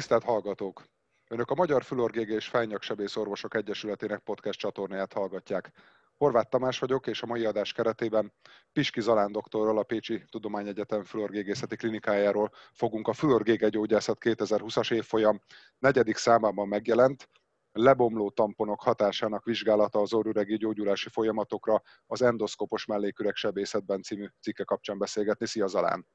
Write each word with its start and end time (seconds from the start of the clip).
Tisztelt 0.00 0.24
hallgatók! 0.24 0.84
Önök 1.28 1.50
a 1.50 1.54
Magyar 1.54 1.84
Fülorgég 1.84 2.28
és 2.28 2.48
Fejnyaksebész 2.48 3.16
Orvosok 3.16 3.54
Egyesületének 3.54 4.18
podcast 4.18 4.58
csatornáját 4.58 5.12
hallgatják. 5.12 5.72
Horváth 6.16 6.48
Tamás 6.48 6.78
vagyok, 6.78 7.06
és 7.06 7.22
a 7.22 7.26
mai 7.26 7.44
adás 7.44 7.72
keretében 7.72 8.32
Piski 8.72 9.00
Zalán 9.00 9.32
doktorral, 9.32 9.78
a 9.78 9.82
Pécsi 9.82 10.24
Tudományegyetem 10.30 11.04
Fülorgégészeti 11.04 11.76
Klinikájáról 11.76 12.50
fogunk 12.72 13.08
a 13.08 13.12
Fülorgége 13.12 13.68
Gyógyászat 13.68 14.18
2020-as 14.20 14.92
évfolyam 14.92 15.40
negyedik 15.78 16.16
számában 16.16 16.68
megjelent, 16.68 17.28
lebomló 17.72 18.30
tamponok 18.30 18.82
hatásának 18.82 19.44
vizsgálata 19.44 20.00
az 20.00 20.12
orrüregi 20.12 20.56
gyógyulási 20.56 21.08
folyamatokra 21.08 21.82
az 22.06 22.22
endoszkopos 22.22 22.84
melléküreg 22.84 23.34
sebészetben 23.34 24.02
című 24.02 24.26
cikke 24.40 24.64
kapcsán 24.64 24.98
beszélgetni. 24.98 25.46
Szia 25.46 25.66
Zalán! 25.66 26.06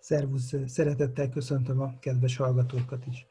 Szervusz, 0.00 0.54
szeretettel 0.66 1.28
köszöntöm 1.28 1.80
a 1.80 1.98
kedves 2.00 2.36
hallgatókat 2.36 3.06
is. 3.06 3.26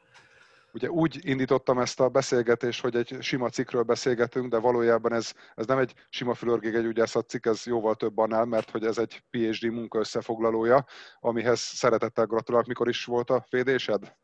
Ugye 0.72 0.90
úgy 0.90 1.18
indítottam 1.22 1.78
ezt 1.78 2.00
a 2.00 2.08
beszélgetést, 2.08 2.80
hogy 2.80 2.96
egy 2.96 3.16
sima 3.20 3.48
cikkről 3.48 3.82
beszélgetünk, 3.82 4.50
de 4.50 4.58
valójában 4.58 5.12
ez, 5.12 5.32
ez 5.54 5.66
nem 5.66 5.78
egy 5.78 5.94
sima 6.08 6.34
fülörgégegyügyászat 6.34 7.28
cikk, 7.28 7.46
ez 7.46 7.66
jóval 7.66 7.94
több 7.94 8.18
annál, 8.18 8.44
mert 8.44 8.70
hogy 8.70 8.84
ez 8.84 8.98
egy 8.98 9.22
PhD 9.30 9.70
munka 9.70 9.98
összefoglalója, 9.98 10.84
amihez 11.20 11.60
szeretettel 11.60 12.26
gratulálok. 12.26 12.66
Mikor 12.66 12.88
is 12.88 13.04
volt 13.04 13.30
a 13.30 13.46
fédésed? 13.48 14.16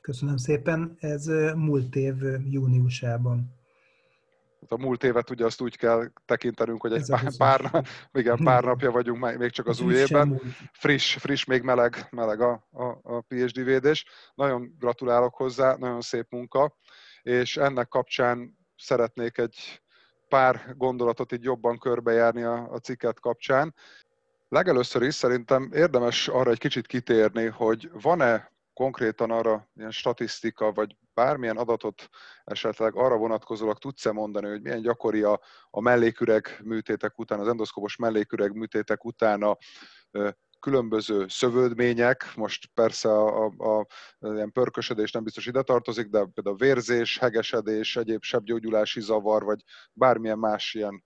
Köszönöm 0.00 0.36
szépen. 0.36 0.96
Ez 1.00 1.26
múlt 1.54 1.96
év 1.96 2.14
júniusában. 2.50 3.55
Hát 4.68 4.78
a 4.78 4.82
múlt 4.82 5.04
évet 5.04 5.30
ugye 5.30 5.44
azt 5.44 5.60
úgy 5.60 5.76
kell 5.76 6.10
tekintenünk, 6.24 6.80
hogy 6.80 6.92
egy 6.92 7.06
pár, 7.06 7.36
pár, 7.36 7.84
igen, 8.12 8.36
pár 8.44 8.64
napja 8.64 8.90
vagyunk 8.90 9.38
még 9.38 9.50
csak 9.50 9.66
az 9.66 9.80
új 9.80 9.94
évben. 9.94 10.40
Friss, 10.72 11.16
friss, 11.16 11.44
még 11.44 11.62
meleg, 11.62 12.06
meleg 12.10 12.40
a, 12.40 12.66
a, 12.70 12.84
a 13.02 13.20
PhD 13.20 13.64
védés. 13.64 14.04
Nagyon 14.34 14.74
gratulálok 14.78 15.34
hozzá, 15.34 15.76
nagyon 15.76 16.00
szép 16.00 16.26
munka, 16.30 16.76
és 17.22 17.56
ennek 17.56 17.88
kapcsán 17.88 18.58
szeretnék 18.76 19.38
egy 19.38 19.82
pár 20.28 20.74
gondolatot 20.76 21.32
így 21.32 21.44
jobban 21.44 21.78
körbejárni 21.78 22.42
a, 22.42 22.72
a 22.72 22.78
cikket 22.78 23.20
kapcsán. 23.20 23.74
Legelőször 24.48 25.02
is 25.02 25.14
szerintem 25.14 25.70
érdemes 25.72 26.28
arra 26.28 26.50
egy 26.50 26.58
kicsit 26.58 26.86
kitérni, 26.86 27.46
hogy 27.46 27.90
van-e 27.92 28.52
konkrétan 28.76 29.30
arra 29.30 29.68
ilyen 29.76 29.90
statisztika, 29.90 30.72
vagy 30.72 30.96
bármilyen 31.14 31.56
adatot 31.56 32.08
esetleg 32.44 32.94
arra 32.96 33.16
vonatkozólag 33.16 33.78
tudsz-e 33.78 34.12
mondani, 34.12 34.48
hogy 34.48 34.62
milyen 34.62 34.80
gyakori 34.80 35.22
a, 35.22 35.40
a 35.70 35.80
melléküreg 35.80 36.60
műtétek 36.64 37.18
után, 37.18 37.40
az 37.40 37.48
endoszkopos 37.48 37.96
melléküreg 37.96 38.54
műtétek 38.54 39.04
után 39.04 39.42
a 39.42 39.56
különböző 40.60 41.24
szövődmények, 41.28 42.32
most 42.34 42.70
persze 42.74 43.08
a, 43.08 43.44
a, 43.44 43.78
a 43.78 43.86
ilyen 44.20 44.52
pörkösödés 44.52 45.10
nem 45.10 45.24
biztos 45.24 45.46
ide 45.46 45.62
tartozik, 45.62 46.06
de 46.06 46.24
például 46.34 46.56
vérzés, 46.56 47.18
hegesedés, 47.18 47.96
egyéb 47.96 48.22
sebgyógyulási 48.22 49.00
zavar, 49.00 49.44
vagy 49.44 49.62
bármilyen 49.92 50.38
más 50.38 50.74
ilyen 50.74 51.04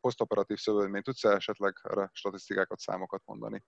posztoperatív 0.00 0.58
szövődmény. 0.58 1.02
Tudsz 1.02 1.24
-e 1.24 1.28
esetleg 1.28 1.74
erre 1.82 2.10
statisztikákat, 2.12 2.78
számokat 2.78 3.22
mondani? 3.24 3.64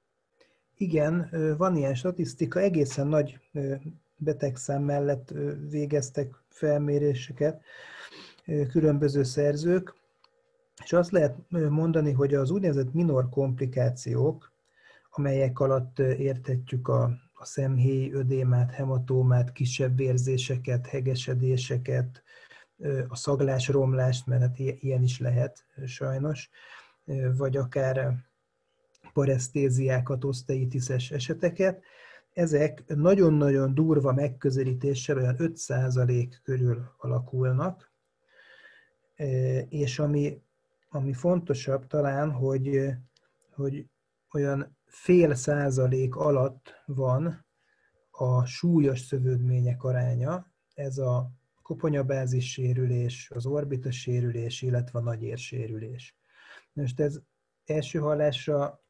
Igen, 0.77 1.28
van 1.56 1.77
ilyen 1.77 1.94
statisztika, 1.94 2.61
egészen 2.61 3.06
nagy 3.06 3.39
betegszám 4.17 4.83
mellett 4.83 5.34
végeztek 5.69 6.34
felméréseket 6.48 7.62
különböző 8.69 9.22
szerzők, 9.22 9.94
és 10.84 10.93
azt 10.93 11.10
lehet 11.10 11.37
mondani, 11.50 12.12
hogy 12.12 12.34
az 12.34 12.50
úgynevezett 12.50 12.93
minor 12.93 13.28
komplikációk, 13.28 14.53
amelyek 15.10 15.59
alatt 15.59 15.98
értetjük 15.98 16.88
a, 16.88 17.03
a 17.32 17.44
szemhéj, 17.44 18.12
ödémát, 18.12 18.71
hematómát, 18.71 19.53
kisebb 19.53 20.00
érzéseket, 20.00 20.87
hegesedéseket, 20.87 22.22
a 23.09 23.16
szaglás 23.16 23.69
romlást, 23.69 24.27
mert 24.27 24.41
hát 24.41 24.59
ilyen 24.59 25.03
is 25.03 25.19
lehet 25.19 25.66
sajnos, 25.87 26.50
vagy 27.37 27.56
akár 27.56 28.15
paresztéziákat, 29.14 30.25
oszteitiszes 30.25 31.10
eseteket, 31.10 31.82
ezek 32.32 32.82
nagyon-nagyon 32.86 33.75
durva 33.75 34.12
megközelítéssel 34.12 35.16
olyan 35.16 35.36
5% 35.38 36.34
körül 36.42 36.92
alakulnak, 36.97 37.92
e, 39.14 39.26
és 39.58 39.98
ami, 39.98 40.42
ami 40.88 41.12
fontosabb 41.12 41.86
talán, 41.86 42.30
hogy, 42.30 42.91
hogy 43.54 43.86
olyan 44.32 44.76
fél 44.86 45.34
százalék 45.34 46.16
alatt 46.16 46.82
van 46.86 47.44
a 48.10 48.44
súlyos 48.44 49.00
szövődmények 49.00 49.82
aránya, 49.82 50.53
ez 50.74 50.98
a 50.98 51.30
koponyabázis 51.62 52.53
sérülés, 52.53 53.30
az 53.34 53.47
orbita 53.47 53.91
sérülés, 53.91 54.62
illetve 54.62 54.98
a 54.98 55.03
nagyérsérülés. 55.03 56.16
Most 56.72 57.00
ez 57.00 57.20
első 57.64 57.98
hallásra 57.98 58.84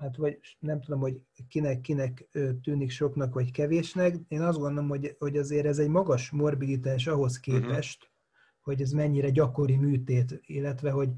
hát 0.00 0.16
vagy 0.16 0.38
nem 0.58 0.80
tudom, 0.80 1.00
hogy 1.00 1.20
kinek-kinek 1.48 2.28
tűnik 2.62 2.90
soknak 2.90 3.34
vagy 3.34 3.50
kevésnek. 3.50 4.16
Én 4.28 4.42
azt 4.42 4.58
gondolom, 4.58 4.88
hogy, 4.88 5.16
hogy 5.18 5.36
azért 5.36 5.66
ez 5.66 5.78
egy 5.78 5.88
magas 5.88 6.30
morbiditás 6.30 7.06
ahhoz 7.06 7.40
mhm. 7.40 7.42
képest, 7.42 8.02
uh-huh. 8.02 8.16
hogy 8.60 8.80
ez 8.80 8.90
mennyire 8.90 9.30
gyakori 9.30 9.76
műtét, 9.76 10.40
illetve 10.46 10.90
hogy 10.90 11.10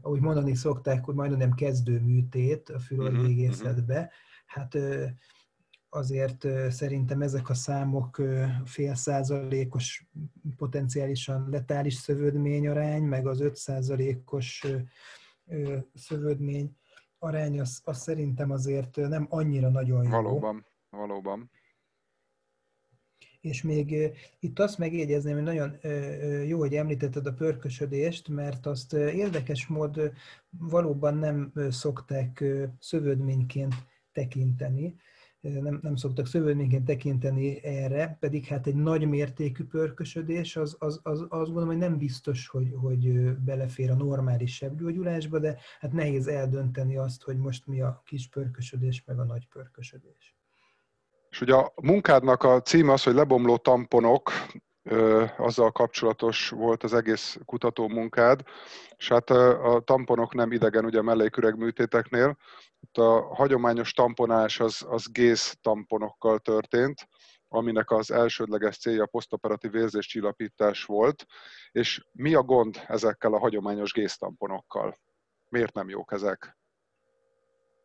ahogy 0.00 0.20
mondani 0.20 0.54
szokták, 0.54 1.04
hogy 1.04 1.14
majdnem 1.14 1.38
nem 1.38 1.54
kezdő 1.54 2.00
műtét 2.00 2.68
a 2.68 2.78
fülorvégészetbe. 2.78 3.94
Mhm, 3.94 4.04
uh-huh. 4.04 4.12
Hát 4.46 4.76
azért 5.88 6.46
szerintem 6.70 7.22
ezek 7.22 7.48
a 7.48 7.54
számok 7.54 8.22
fél 8.64 8.94
százalékos 8.94 10.06
potenciálisan 10.56 11.48
letális 11.50 11.94
szövődmény 11.94 12.68
arány, 12.68 13.02
meg 13.02 13.26
az 13.26 13.40
5 13.40 13.56
százalékos 13.56 14.66
szövődmény 15.94 16.76
arány 17.18 17.60
az, 17.60 17.80
az 17.84 17.98
szerintem 17.98 18.50
azért 18.50 18.96
nem 18.96 19.26
annyira 19.30 19.68
nagyon 19.68 20.04
jó. 20.04 20.10
Valóban, 20.10 20.66
valóban. 20.90 21.50
És 23.40 23.62
még 23.62 24.12
itt 24.40 24.58
azt 24.58 24.78
megjegyezném, 24.78 25.34
hogy 25.34 25.42
nagyon 25.42 25.76
jó, 26.46 26.58
hogy 26.58 26.74
említetted 26.74 27.26
a 27.26 27.32
pörkösödést, 27.32 28.28
mert 28.28 28.66
azt 28.66 28.92
érdekes 28.92 29.66
mód 29.66 30.12
valóban 30.50 31.16
nem 31.16 31.52
szokták 31.70 32.44
szövődményként 32.78 33.74
tekinteni 34.12 34.96
nem, 35.40 35.78
nem 35.82 35.96
szoktak 35.96 36.26
szövődményként 36.26 36.84
tekinteni 36.84 37.64
erre, 37.64 38.16
pedig 38.20 38.44
hát 38.44 38.66
egy 38.66 38.74
nagy 38.74 39.08
mértékű 39.08 39.64
pörkösödés, 39.64 40.56
az, 40.56 40.76
az, 40.78 41.00
az, 41.02 41.20
azt 41.20 41.28
gondolom, 41.28 41.66
hogy 41.66 41.76
nem 41.76 41.98
biztos, 41.98 42.48
hogy, 42.48 42.72
hogy 42.80 43.34
belefér 43.34 43.90
a 43.90 43.94
normális 43.94 44.54
sebgyógyulásba, 44.54 45.38
de 45.38 45.58
hát 45.80 45.92
nehéz 45.92 46.26
eldönteni 46.26 46.96
azt, 46.96 47.22
hogy 47.22 47.36
most 47.36 47.66
mi 47.66 47.80
a 47.80 48.02
kis 48.04 48.28
pörkösödés, 48.28 49.02
meg 49.06 49.18
a 49.18 49.24
nagy 49.24 49.48
pörkösödés. 49.48 50.36
És 51.30 51.40
ugye 51.40 51.54
a 51.54 51.72
munkádnak 51.82 52.42
a 52.42 52.60
címe 52.60 52.92
az, 52.92 53.02
hogy 53.02 53.14
lebomló 53.14 53.56
tamponok, 53.56 54.30
azzal 55.36 55.72
kapcsolatos 55.72 56.48
volt 56.48 56.82
az 56.82 56.94
egész 56.94 57.38
kutató 57.44 57.88
munkád, 57.88 58.42
és 58.96 59.08
hát 59.08 59.30
a 59.30 59.82
tamponok 59.84 60.34
nem 60.34 60.52
idegen 60.52 60.84
ugye 60.84 60.98
a 60.98 61.02
melléküreg 61.02 61.56
műtéteknél, 61.56 62.36
a 62.92 63.34
hagyományos 63.34 63.92
tamponás 63.92 64.60
az, 64.60 64.86
az 64.88 65.06
gész 65.12 65.56
tamponokkal 65.60 66.38
történt, 66.38 67.08
aminek 67.48 67.90
az 67.90 68.10
elsődleges 68.10 68.78
célja 68.78 69.02
a 69.02 69.06
posztoperatív 69.06 69.74
érzéscsillapítás 69.74 70.84
volt, 70.84 71.26
és 71.72 72.06
mi 72.12 72.34
a 72.34 72.42
gond 72.42 72.84
ezekkel 72.86 73.32
a 73.32 73.38
hagyományos 73.38 73.92
gésztamponokkal? 73.92 74.98
Miért 75.48 75.74
nem 75.74 75.88
jók 75.88 76.12
ezek? 76.12 76.56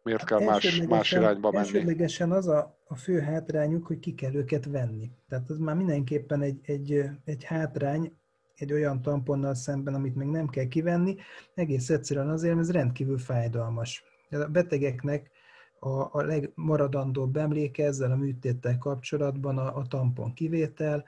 Miért 0.03 0.25
kell 0.25 0.43
más, 0.43 0.81
más 0.81 1.11
irányba 1.11 1.51
menni? 1.51 1.65
Elsődlegesen 1.65 2.31
az 2.31 2.47
a, 2.47 2.77
a 2.87 2.95
fő 2.95 3.19
hátrányuk, 3.19 3.85
hogy 3.85 3.99
ki 3.99 4.13
kell 4.13 4.33
őket 4.33 4.65
venni. 4.65 5.11
Tehát 5.29 5.49
az 5.49 5.57
már 5.57 5.75
mindenképpen 5.75 6.41
egy, 6.41 6.59
egy, 6.63 7.03
egy 7.25 7.43
hátrány, 7.43 8.13
egy 8.55 8.73
olyan 8.73 9.01
tamponnal 9.01 9.55
szemben, 9.55 9.93
amit 9.93 10.15
még 10.15 10.27
nem 10.27 10.47
kell 10.47 10.67
kivenni, 10.67 11.15
egész 11.53 11.89
egyszerűen 11.89 12.29
azért, 12.29 12.55
mert 12.55 12.67
ez 12.67 12.73
rendkívül 12.73 13.17
fájdalmas. 13.17 14.03
A 14.29 14.37
betegeknek 14.37 15.31
a, 15.79 15.89
a 15.89 16.23
legmaradandóbb 16.23 17.37
emléke 17.37 17.85
ezzel 17.85 18.11
a 18.11 18.15
műtéttel 18.15 18.77
kapcsolatban 18.77 19.57
a, 19.57 19.77
a 19.77 19.87
tampon 19.87 20.33
kivétel, 20.33 21.05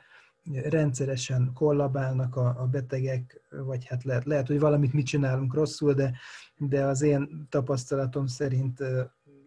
rendszeresen 0.52 1.52
kollabálnak 1.54 2.36
a, 2.36 2.56
a 2.62 2.68
betegek, 2.68 3.42
vagy 3.50 3.86
hát 3.86 4.04
lehet, 4.04 4.26
lehet, 4.26 4.48
hogy 4.48 4.60
valamit 4.60 4.94
mit 4.94 5.06
csinálunk 5.06 5.54
rosszul, 5.54 5.94
de, 5.94 6.14
de 6.58 6.84
az 6.84 7.02
én 7.02 7.48
tapasztalatom 7.50 8.28
szerint 8.28 8.80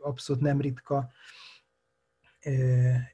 abszolút 0.01 0.43
nem 0.43 0.61
ritka, 0.61 1.11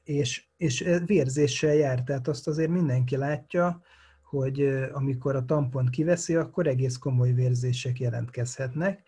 és, 0.03 0.45
és 0.57 0.89
vérzéssel 1.05 1.73
jár, 1.73 2.03
tehát 2.03 2.27
azt 2.27 2.47
azért 2.47 2.69
mindenki 2.69 3.17
látja, 3.17 3.81
hogy 4.23 4.61
amikor 4.91 5.35
a 5.35 5.45
tampont 5.45 5.89
kiveszi, 5.89 6.35
akkor 6.35 6.67
egész 6.67 6.97
komoly 6.97 7.31
vérzések 7.31 7.99
jelentkezhetnek. 7.99 9.03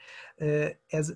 Ez 0.88 1.14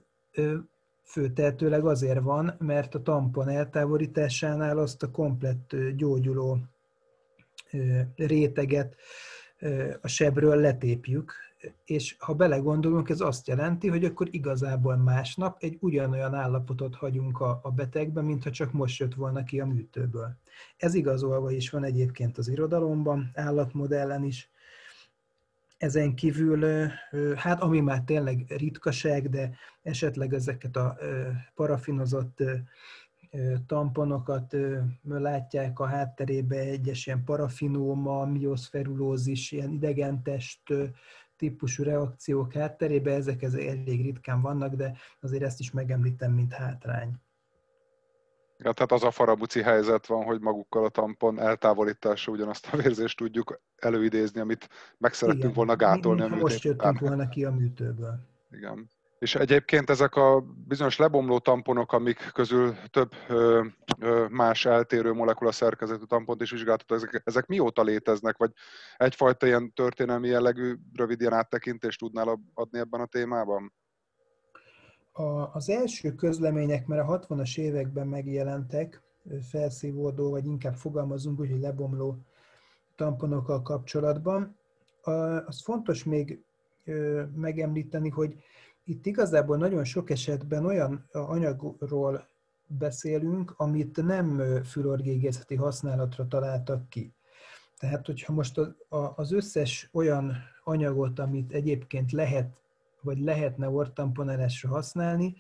főteltőleg 1.04 1.86
azért 1.86 2.22
van, 2.22 2.56
mert 2.60 2.96
a 2.96 3.02
tampon 3.02 3.50
eltávolításánál 3.50 4.78
azt 4.78 5.04
a 5.04 5.12
komplett 5.12 5.76
gyógyuló 5.96 6.58
réteget 8.16 8.96
a 10.02 10.08
sebről 10.08 10.56
letépjük, 10.56 11.34
és 11.86 12.16
ha 12.20 12.34
belegondolunk, 12.34 13.10
ez 13.10 13.20
azt 13.20 13.48
jelenti, 13.48 13.88
hogy 13.88 14.06
akkor 14.06 14.28
igazából 14.32 14.96
másnap 14.96 15.64
egy 15.64 15.78
ugyanolyan 15.80 16.34
állapotot 16.34 16.96
hagyunk 16.96 17.40
a, 17.40 17.60
a 17.64 17.72
betegbe, 17.72 18.22
mintha 18.22 18.50
csak 18.50 18.72
most 18.72 19.00
jött 19.00 19.14
volna 19.14 19.44
ki 19.44 19.60
a 19.60 19.66
műtőből. 19.66 20.38
Ez 20.78 20.94
igazolva 20.94 21.52
is 21.52 21.70
van 21.70 21.84
egyébként 21.84 22.38
az 22.38 22.48
irodalomban, 22.48 23.32
állatmodellen 23.34 24.24
is. 24.24 24.50
Ezen 25.78 26.16
kívül, 26.16 26.88
hát 27.36 27.62
ami 27.62 27.80
már 27.80 28.02
tényleg 28.02 28.46
ritkaság, 28.48 29.30
de 29.30 29.52
esetleg 29.82 30.34
ezeket 30.34 30.76
a 30.76 30.98
parafinozott 31.56 32.44
tamponokat 33.66 34.56
látják 35.04 35.80
a 35.80 35.86
hátterébe 35.86 36.58
egyes 36.58 37.08
ilyen 37.08 37.24
parafinóma, 37.24 38.26
mioszferulózis, 38.26 39.52
ilyen 39.52 39.72
idegentest 39.72 40.62
típusú 41.36 41.84
reakciók 41.84 42.54
hátterébe, 42.54 43.14
ezek 43.14 43.42
ez 43.42 43.54
elég 43.54 44.02
ritkán 44.02 44.42
vannak, 44.42 44.74
de 44.74 44.98
azért 45.20 45.44
ezt 45.44 45.60
is 45.60 45.72
megemlítem, 45.72 46.32
mint 46.32 46.54
hátrány. 46.54 47.14
Ja, 48.58 48.72
tehát 48.72 48.92
az 48.92 49.04
a 49.04 49.12
farabuci 49.12 49.62
helyzet 49.62 50.06
van, 50.06 50.24
hogy 50.24 50.40
magukkal 50.40 50.86
a 50.86 50.90
tampon 50.90 51.40
eltávolítása 51.40 52.32
ugyanazt 52.32 52.68
a 52.72 52.78
vérzést 52.78 53.18
tudjuk 53.18 53.62
előidézni, 53.76 54.40
amit 54.40 54.70
meg 54.98 55.14
szerettünk 55.14 55.44
Igen. 55.44 55.56
volna 55.56 55.76
gátolni. 55.76 56.26
Igen, 56.26 56.38
most 56.38 56.64
jöttünk 56.64 57.00
volna 57.00 57.30
ki 57.30 57.46
a 57.46 57.52
műtőből. 57.52 58.20
Igen. 58.52 58.90
És 59.20 59.36
egyébként 59.36 59.90
ezek 59.90 60.16
a 60.16 60.46
bizonyos 60.68 60.98
lebomló 60.98 61.40
tamponok, 61.40 61.94
amik 61.94 62.32
közül 62.34 62.76
több 62.90 63.12
ö, 63.28 63.66
ö, 64.00 64.26
más 64.30 64.66
eltérő 64.66 65.14
molekula 65.14 65.52
szerkezetű 65.52 66.04
tampont 66.04 66.42
is 66.42 66.52
vizsgáltatok, 66.52 66.98
ezek, 66.98 67.22
ezek 67.26 67.48
mióta 67.48 67.84
léteznek, 67.84 68.38
vagy 68.38 68.52
egyfajta 68.98 69.46
ilyen 69.46 69.74
történelmi 69.74 70.28
jellegű 70.28 70.76
rövid 70.94 71.20
ilyen 71.20 71.34
áttekintést 71.34 72.00
tudnál 72.00 72.40
adni 72.54 72.80
ebben 72.80 73.02
a 73.02 73.06
témában? 73.06 73.74
A, 75.12 75.54
az 75.54 75.70
első 75.70 76.16
közlemények 76.16 76.88
már 76.88 77.00
a 77.00 77.20
60-as 77.20 77.58
években 77.58 78.08
megjelentek, 78.08 79.02
felszívódó, 79.50 80.30
vagy 80.30 80.46
inkább 80.46 80.76
fogalmazunk 80.76 81.40
úgy, 81.40 81.50
hogy 81.50 81.60
lebomló 81.60 82.18
tamponokkal 82.96 83.62
kapcsolatban. 83.62 84.58
Az 85.46 85.62
fontos 85.62 86.04
még 86.04 86.44
megemlíteni, 87.36 88.10
hogy 88.10 88.36
itt 88.90 89.06
igazából 89.06 89.58
nagyon 89.58 89.84
sok 89.84 90.10
esetben 90.10 90.66
olyan 90.66 91.06
anyagról 91.12 92.28
beszélünk, 92.68 93.54
amit 93.58 94.06
nem 94.06 94.42
fülorgégészeti 94.64 95.56
használatra 95.56 96.28
találtak 96.28 96.90
ki. 96.90 97.14
Tehát, 97.78 98.06
hogyha 98.06 98.34
most 98.34 98.60
az 99.16 99.32
összes 99.32 99.90
olyan 99.94 100.34
anyagot, 100.64 101.20
amit 101.20 101.52
egyébként 101.52 102.12
lehet, 102.12 102.62
vagy 103.02 103.20
lehetne 103.20 103.70
ortamponálásra 103.70 104.70
használni, 104.70 105.36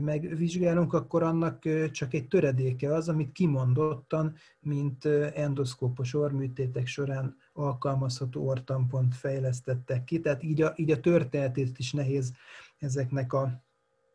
megvizsgálunk, 0.00 0.92
akkor 0.92 1.22
annak 1.22 1.62
csak 1.90 2.14
egy 2.14 2.28
töredéke 2.28 2.94
az, 2.94 3.08
amit 3.08 3.32
kimondottan, 3.32 4.34
mint 4.60 5.04
endoszkópos 5.34 6.14
orműtétek 6.14 6.86
során 6.86 7.36
alkalmazható 7.52 8.46
ortampont 8.46 9.14
fejlesztettek 9.14 10.04
ki. 10.04 10.20
Tehát 10.20 10.42
így 10.42 10.62
a, 10.62 10.72
így 10.76 10.90
a 10.90 11.00
történetét 11.00 11.78
is 11.78 11.92
nehéz 11.92 12.32
ezeknek 12.80 13.32
a, 13.32 13.62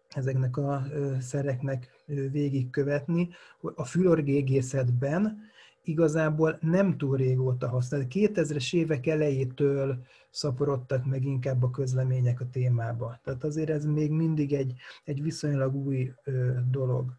ezeknek 0.10 0.58
a 0.58 0.84
szereknek 1.20 2.04
végigkövetni. 2.32 3.30
A 3.76 3.86
fülorgégészetben 3.86 5.40
igazából 5.84 6.58
nem 6.62 6.98
túl 6.98 7.18
régóta 7.18 7.70
használ. 7.70 8.06
2000-es 8.10 8.76
évek 8.76 9.08
elejétől 9.08 10.04
szaporodtak 10.30 11.06
meg 11.06 11.24
inkább 11.24 11.64
a 11.64 11.70
közlemények 11.70 12.42
a 12.42 12.50
témába. 12.50 13.20
Tehát 13.24 13.44
azért 13.44 13.70
ez 13.70 13.86
még 13.86 14.12
mindig 14.12 14.54
egy, 14.54 14.74
egy 15.04 15.22
viszonylag 15.22 15.76
új 15.76 16.12
ö, 16.24 16.52
dolog. 16.70 17.14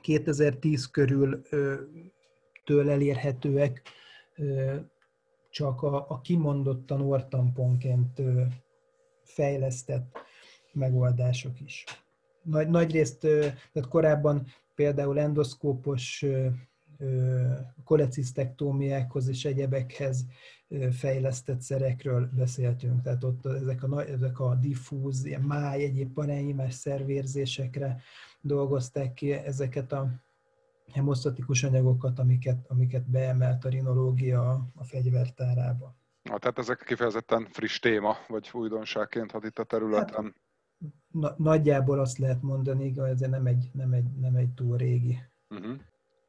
2010 0.00 0.86
körül 0.86 1.42
től 2.64 2.90
elérhetőek 2.90 3.82
csak 5.50 5.82
a, 5.82 6.10
a 6.10 6.20
kimondottan 6.20 7.00
ortamponként 7.00 8.22
fejlesztett 9.22 10.18
megoldások 10.74 11.60
is. 11.60 11.84
Nagy, 12.42 12.68
nagy 12.68 12.92
részt, 12.92 13.20
tehát 13.72 13.88
korábban 13.88 14.46
például 14.74 15.18
endoszkópos 15.18 16.24
kolecisztektómiákhoz 17.84 19.28
és 19.28 19.44
egyebekhez 19.44 20.24
fejlesztett 20.92 21.60
szerekről 21.60 22.30
beszéltünk. 22.36 23.02
Tehát 23.02 23.24
ott 23.24 23.46
ezek 23.46 23.82
a, 23.82 24.02
ezek 24.02 24.40
a 24.40 24.54
diffúz, 24.54 25.24
ilyen 25.24 25.40
máj, 25.40 25.82
egyéb 25.82 26.12
parenyimás 26.12 26.74
szervérzésekre 26.74 28.00
dolgozták 28.40 29.14
ki 29.14 29.32
ezeket 29.32 29.92
a 29.92 30.08
hemosztatikus 30.92 31.62
anyagokat, 31.62 32.18
amiket, 32.18 32.66
amiket 32.68 33.10
beemelt 33.10 33.64
a 33.64 33.68
rinológia 33.68 34.50
a 34.74 34.84
fegyvertárába. 34.84 35.94
Na, 36.22 36.38
tehát 36.38 36.58
ezek 36.58 36.82
kifejezetten 36.86 37.46
friss 37.50 37.78
téma, 37.78 38.16
vagy 38.28 38.50
újdonságként 38.52 39.30
hat 39.30 39.44
itt 39.44 39.58
a 39.58 39.64
területen. 39.64 40.24
Hát, 40.24 40.34
na, 41.10 41.34
nagyjából 41.36 41.98
azt 41.98 42.18
lehet 42.18 42.42
mondani, 42.42 42.98
hogy 42.98 43.10
ez 43.10 43.20
nem 43.20 43.46
egy, 43.46 43.70
nem 43.72 43.92
egy, 43.92 44.10
nem 44.20 44.36
egy 44.36 44.50
túl 44.54 44.76
régi. 44.76 45.18
Uh-huh. 45.50 45.76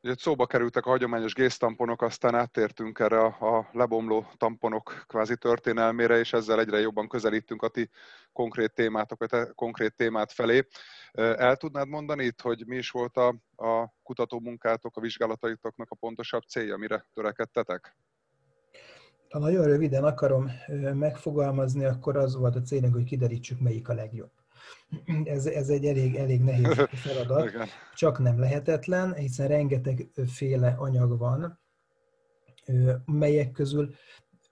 Ugye 0.03 0.15
szóba 0.17 0.45
kerültek 0.45 0.85
a 0.85 0.89
hagyományos 0.89 1.33
gésztamponok, 1.33 2.01
aztán 2.01 2.35
áttértünk 2.35 2.99
erre 2.99 3.19
a, 3.19 3.57
a 3.57 3.69
lebomló 3.71 4.25
tamponok 4.37 5.03
kvázi 5.07 5.37
történelmére, 5.37 6.17
és 6.17 6.33
ezzel 6.33 6.59
egyre 6.59 6.79
jobban 6.79 7.07
közelítünk 7.07 7.61
a 7.61 7.67
ti 7.67 7.89
konkrét 8.31 8.73
témátok, 8.73 9.21
a 9.21 9.53
konkrét 9.53 9.95
témát 9.95 10.31
felé. 10.31 10.67
El 11.13 11.55
tudnád 11.55 11.87
mondani 11.87 12.23
itt, 12.23 12.41
hogy 12.41 12.63
mi 12.67 12.75
is 12.75 12.91
volt 12.91 13.17
a, 13.17 13.27
a 13.55 13.93
kutatómunkátok, 14.03 14.97
a 14.97 15.01
vizsgálataitoknak 15.01 15.91
a 15.91 15.95
pontosabb 15.95 16.43
célja, 16.43 16.77
mire 16.77 17.05
törekedtetek? 17.13 17.97
Ha 19.29 19.39
nagyon 19.39 19.65
röviden 19.65 20.03
akarom 20.03 20.51
megfogalmazni, 20.93 21.85
akkor 21.85 22.17
az 22.17 22.35
volt 22.35 22.55
a 22.55 22.61
célunk, 22.61 22.93
hogy 22.93 23.03
kiderítsük, 23.03 23.59
melyik 23.59 23.89
a 23.89 23.93
legjobb. 23.93 24.31
Ez, 25.23 25.45
ez 25.45 25.69
egy 25.69 25.85
elég, 25.85 26.15
elég 26.15 26.41
nehéz 26.41 26.87
feladat, 27.05 27.51
csak 27.95 28.19
nem 28.19 28.39
lehetetlen, 28.39 29.13
hiszen 29.13 29.47
rengeteg 29.47 30.09
féle 30.25 30.75
anyag 30.77 31.17
van, 31.17 31.59
melyek 33.05 33.51
közül 33.51 33.93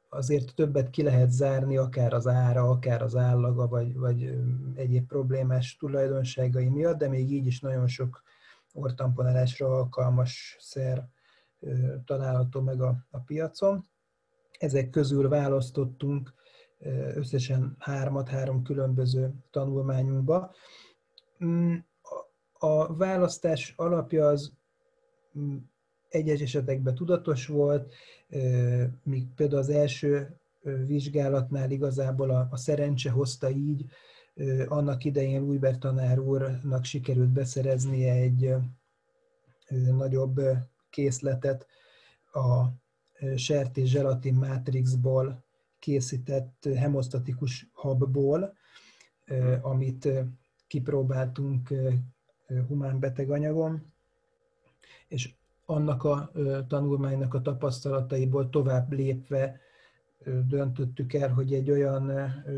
azért 0.09 0.55
többet 0.55 0.89
ki 0.89 1.03
lehet 1.03 1.31
zárni, 1.31 1.77
akár 1.77 2.13
az 2.13 2.27
ára, 2.27 2.69
akár 2.69 3.01
az 3.01 3.15
állaga, 3.15 3.67
vagy, 3.67 3.97
vagy 3.97 4.35
egyéb 4.75 5.07
problémás 5.07 5.75
tulajdonságai 5.75 6.69
miatt, 6.69 6.97
de 6.97 7.07
még 7.07 7.31
így 7.31 7.45
is 7.45 7.59
nagyon 7.59 7.87
sok 7.87 8.23
ortamponálásra 8.73 9.67
alkalmas 9.67 10.57
szer 10.59 11.07
található 12.05 12.61
meg 12.61 12.81
a, 12.81 13.05
a 13.11 13.19
piacon. 13.19 13.85
Ezek 14.59 14.89
közül 14.89 15.29
választottunk 15.29 16.33
összesen 17.15 17.75
hármat, 17.79 18.29
három 18.29 18.63
különböző 18.63 19.33
tanulmányunkba. 19.51 20.53
Mm, 21.45 21.75
a 22.53 22.95
választás 22.95 23.73
alapja 23.75 24.27
az 24.27 24.53
mm, 25.39 25.57
egyes 26.09 26.41
esetekben 26.41 26.95
tudatos 26.95 27.47
volt, 27.47 27.93
míg 29.03 29.27
például 29.35 29.61
az 29.61 29.69
első 29.69 30.37
vizsgálatnál 30.85 31.71
igazából 31.71 32.29
a, 32.29 32.57
szerencse 32.57 33.09
hozta 33.09 33.49
így, 33.49 33.85
annak 34.67 35.03
idején 35.03 35.41
Újber 35.41 35.77
tanár 35.77 36.19
úrnak 36.19 36.83
sikerült 36.83 37.29
beszereznie 37.29 38.13
egy 38.13 38.53
nagyobb 39.91 40.41
készletet 40.89 41.65
a 42.33 42.65
sertés 43.35 43.89
zselatin 43.89 44.33
mátrixból 44.33 45.43
készített 45.83 46.69
hemosztatikus 46.75 47.69
habból, 47.73 48.53
amit 49.61 50.09
kipróbáltunk 50.67 51.73
humán 52.67 52.99
beteganyagon, 52.99 53.93
és 55.07 55.33
annak 55.65 56.03
a 56.03 56.31
tanulmánynak 56.67 57.33
a 57.33 57.41
tapasztalataiból 57.41 58.49
tovább 58.49 58.91
lépve 58.91 59.59
döntöttük 60.47 61.13
el, 61.13 61.29
hogy 61.29 61.53
egy 61.53 61.71
olyan 61.71 62.09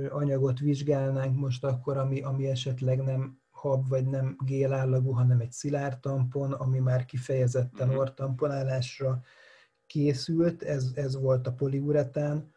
anyagot 0.10 0.60
vizsgálnánk 0.60 1.38
most 1.38 1.64
akkor, 1.64 1.98
ami, 1.98 2.22
ami 2.22 2.48
esetleg 2.48 3.02
nem 3.02 3.40
hab 3.52 3.88
vagy 3.88 4.06
nem 4.06 4.38
gélállagú, 4.46 5.12
hanem 5.12 5.40
egy 5.40 5.52
szilárd 5.52 6.00
tampon, 6.00 6.52
ami 6.52 6.80
már 6.80 7.06
kifejezetten 7.06 7.88
mhm. 7.88 7.98
ortamponálásra 7.98 9.22
készült, 9.88 10.64
ez, 10.64 10.92
ez 10.96 11.20
volt 11.20 11.48
a 11.48 11.54
poliuretán 11.54 12.54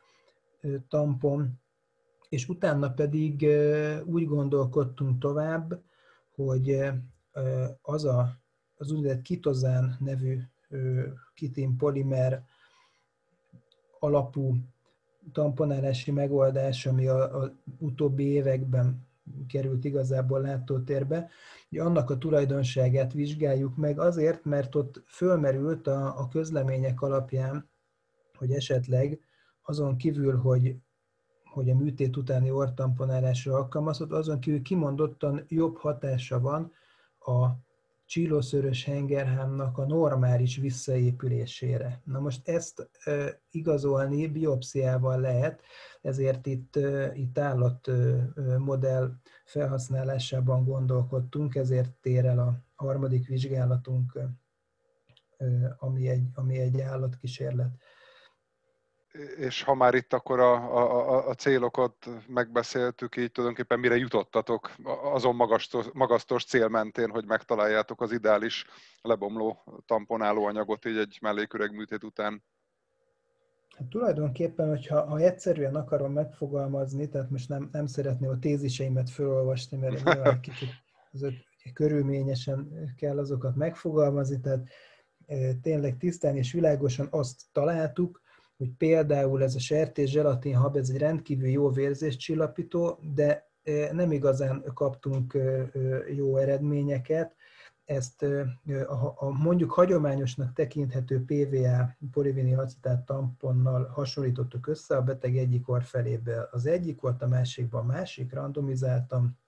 tampon, 0.88 1.60
és 2.28 2.48
utána 2.48 2.90
pedig 2.90 3.46
úgy 4.04 4.26
gondolkodtunk 4.26 5.18
tovább, 5.18 5.82
hogy 6.34 6.80
az 7.82 8.04
a, 8.04 8.38
az 8.76 8.90
úgynevezett 8.90 9.22
kitozán 9.22 9.96
nevű 10.00 10.38
kitin 11.34 11.76
polimer 11.76 12.44
alapú 13.98 14.56
tamponálási 15.32 16.10
megoldás, 16.10 16.86
ami 16.86 17.06
a, 17.06 17.42
a 17.42 17.54
utóbbi 17.78 18.24
években 18.24 19.06
került 19.48 19.84
igazából 19.84 20.40
látótérbe, 20.40 21.30
hogy 21.68 21.78
annak 21.78 22.10
a 22.10 22.18
tulajdonságát 22.18 23.12
vizsgáljuk 23.12 23.76
meg 23.76 23.98
azért, 23.98 24.44
mert 24.44 24.74
ott 24.74 25.02
fölmerült 25.06 25.86
a, 25.86 26.18
a 26.18 26.28
közlemények 26.28 27.00
alapján, 27.00 27.68
hogy 28.34 28.52
esetleg 28.52 29.20
azon 29.68 29.96
kívül, 29.96 30.36
hogy, 30.36 30.76
hogy 31.44 31.70
a 31.70 31.74
műtét 31.74 32.16
utáni 32.16 32.50
ortamponálásra 32.50 33.54
alkalmazott, 33.54 34.12
azon 34.12 34.40
kívül 34.40 34.62
kimondottan 34.62 35.44
jobb 35.48 35.76
hatása 35.76 36.40
van 36.40 36.72
a 37.18 37.46
csílószörös 38.04 38.84
hengerhámnak 38.84 39.78
a 39.78 39.86
normális 39.86 40.56
visszaépülésére. 40.56 42.00
Na 42.04 42.20
most 42.20 42.48
ezt 42.48 42.90
e, 43.04 43.40
igazolni 43.50 44.26
biopsziával 44.26 45.20
lehet, 45.20 45.62
ezért 46.02 46.46
itt, 46.46 46.76
e, 46.76 47.14
itt 47.14 47.38
állatmodell 47.38 49.12
felhasználásában 49.44 50.64
gondolkodtunk, 50.64 51.54
ezért 51.54 51.90
tér 52.00 52.24
el 52.24 52.38
a 52.38 52.62
harmadik 52.74 53.26
vizsgálatunk, 53.26 54.18
e, 55.36 55.76
ami 55.78 56.08
egy, 56.08 56.28
ami 56.34 56.58
egy 56.58 56.80
állatkísérlet 56.80 57.76
és 59.36 59.62
ha 59.62 59.74
már 59.74 59.94
itt 59.94 60.12
akkor 60.12 60.40
a, 60.40 60.54
a, 60.76 61.28
a 61.28 61.34
célokat 61.34 62.08
megbeszéltük, 62.26 63.16
így 63.16 63.32
tulajdonképpen 63.32 63.78
mire 63.78 63.96
jutottatok 63.96 64.74
azon 65.02 65.34
magasztos, 65.34 65.86
magasztos 65.92 66.44
cél 66.44 66.68
mentén, 66.68 67.10
hogy 67.10 67.24
megtaláljátok 67.24 68.00
az 68.00 68.12
ideális 68.12 68.66
lebomló 69.02 69.64
tamponáló 69.86 70.44
anyagot 70.44 70.84
így 70.84 70.96
egy 70.96 71.18
melléküreg 71.20 71.74
műtét 71.74 72.04
után? 72.04 72.42
Hát 73.76 73.88
tulajdonképpen, 73.88 74.68
hogyha 74.68 75.08
ha 75.08 75.18
egyszerűen 75.18 75.74
akarom 75.74 76.12
megfogalmazni, 76.12 77.08
tehát 77.08 77.30
most 77.30 77.48
nem, 77.48 77.68
nem 77.72 77.86
szeretném 77.86 78.30
a 78.30 78.38
téziseimet 78.38 79.10
felolvasni, 79.10 79.76
mert 79.76 80.04
nyilván 80.04 80.40
kicsit 80.40 80.70
azok, 81.12 81.32
körülményesen 81.72 82.92
kell 82.96 83.18
azokat 83.18 83.56
megfogalmazni, 83.56 84.40
tehát 84.40 84.68
tényleg 85.62 85.96
tisztán 85.96 86.36
és 86.36 86.52
világosan 86.52 87.08
azt 87.10 87.40
találtuk, 87.52 88.20
hogy 88.58 88.70
például 88.78 89.42
ez 89.42 89.54
a 89.54 89.58
sertés 89.58 90.10
zselatin 90.10 90.54
hab, 90.54 90.76
ez 90.76 90.90
egy 90.90 90.98
rendkívül 90.98 91.48
jó 91.48 91.70
vérzéscsillapító, 91.70 92.98
de 93.14 93.50
e, 93.62 93.92
nem 93.92 94.12
igazán 94.12 94.64
kaptunk 94.74 95.34
e, 95.34 95.38
e, 95.38 95.70
jó 96.14 96.36
eredményeket. 96.36 97.34
Ezt 97.84 98.22
a 99.18 99.30
mondjuk 99.30 99.72
hagyományosnak 99.72 100.52
tekinthető 100.52 101.24
PVA 101.24 101.96
polivinilacetát 102.12 103.04
tamponnal 103.04 103.86
hasonlítottuk 103.86 104.66
össze 104.66 104.96
a 104.96 105.02
beteg 105.02 105.36
egyik 105.36 105.68
orr 105.68 105.82
felébe. 105.82 106.48
Az 106.50 106.66
egyik 106.66 107.00
volt, 107.00 107.22
a 107.22 107.28
másikban 107.28 107.82
a 107.82 107.86
másik, 107.86 108.32
randomizáltam, 108.32 109.38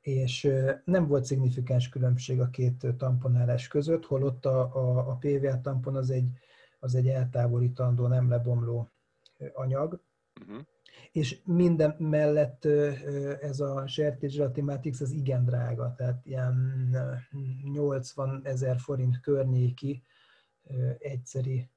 és 0.00 0.48
nem 0.84 1.06
volt 1.06 1.24
szignifikáns 1.24 1.88
különbség 1.88 2.40
a 2.40 2.50
két 2.50 2.86
tamponálás 2.96 3.68
között, 3.68 4.04
holott 4.04 4.46
a, 4.46 4.60
a, 4.60 5.10
a 5.10 5.16
PVA 5.20 5.60
tampon 5.60 5.96
az 5.96 6.10
egy 6.10 6.28
az 6.82 6.94
egy 6.94 7.08
eltávolítandó, 7.08 8.06
nem 8.06 8.28
lebomló 8.28 8.90
anyag. 9.52 10.00
Uh-huh. 10.40 10.66
És 11.12 11.40
minden 11.44 11.96
mellett 11.98 12.64
ez 13.40 13.60
a 13.60 13.86
sertészselatimátix 13.86 15.00
az 15.00 15.10
igen 15.10 15.44
drága, 15.44 15.94
tehát 15.96 16.26
ilyen 16.26 16.54
80 17.62 18.40
ezer 18.44 18.78
forint 18.78 19.20
környéki 19.20 20.02
egyszeri, 20.98 21.70